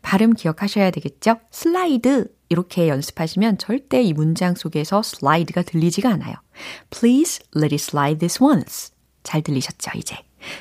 발음 0.01 0.33
기억하셔야 0.33 0.91
되겠죠? 0.91 1.39
슬라이드 1.51 2.27
이렇게 2.49 2.87
연습하시면 2.87 3.57
절대 3.57 4.01
이 4.01 4.13
문장 4.13 4.55
속에서 4.55 5.01
슬라이드가 5.01 5.63
들리지가 5.63 6.09
않아요. 6.09 6.35
Please 6.89 7.45
let 7.55 7.73
it 7.73 7.75
slide 7.75 8.19
this 8.19 8.41
once. 8.41 8.93
잘 9.23 9.41
들리셨죠, 9.41 9.91
이제? 9.95 10.17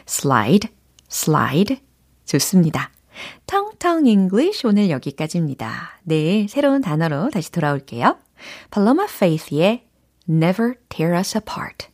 slide, 0.08 0.70
slide. 1.10 1.80
좋습니다. 2.24 2.90
텅텅 3.46 4.06
English 4.06 4.66
오늘 4.66 4.90
여기까지입니다. 4.90 6.00
내일 6.02 6.48
새로운 6.48 6.80
단어로 6.80 7.30
다시 7.30 7.52
돌아올게요. 7.52 8.18
Paloma 8.72 9.04
Faith의 9.08 9.86
Never 10.28 10.74
Tear 10.88 11.16
Us 11.16 11.36
Apart. 11.36 11.93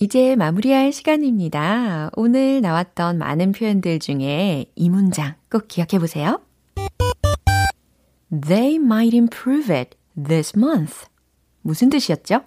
이제 0.00 0.36
마무리할 0.36 0.92
시간입니다. 0.92 2.10
오늘 2.14 2.60
나왔던 2.60 3.18
많은 3.18 3.50
표현들 3.50 3.98
중에 3.98 4.66
이 4.76 4.90
문장 4.90 5.34
꼭 5.50 5.66
기억해 5.66 5.98
보세요. 5.98 6.40
They 8.30 8.76
might 8.76 9.16
improve 9.16 9.74
it 9.74 9.96
this 10.14 10.56
month. 10.56 11.06
무슨 11.62 11.90
뜻이었죠? 11.90 12.42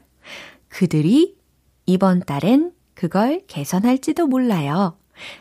그들이 0.69 1.35
이번 1.85 2.21
달엔 2.21 2.71
그걸 2.93 3.41
개선할지도 3.47 4.27
몰라요. 4.27 4.97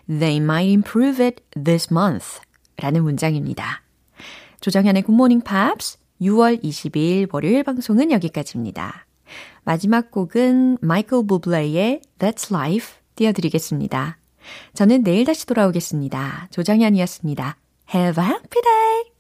They 0.09 0.39
might 0.39 0.69
improve 0.69 1.25
it 1.25 1.45
this 1.63 1.93
month. 1.93 2.41
라는 2.77 3.05
문장입니다. 3.05 3.83
조정현의 4.61 5.03
굿모닝 5.03 5.43
팝스 5.43 5.99
6월 6.21 6.61
22일 6.61 7.33
월요일 7.33 7.63
방송은 7.63 8.11
여기까지입니다. 8.11 9.07
마지막 9.65 10.11
곡은 10.11 10.79
마이클 10.81 11.27
부블레의 11.27 12.03
That's 12.19 12.53
Life 12.53 12.95
띄워드리겠습니다. 13.15 14.19
저는 14.75 15.03
내일 15.05 15.25
다시 15.25 15.47
돌아오겠습니다. 15.47 16.49
조정현이었습니다. 16.51 17.57
Have 17.95 18.23
a 18.23 18.31
happy 18.31 18.63
day! 18.63 19.11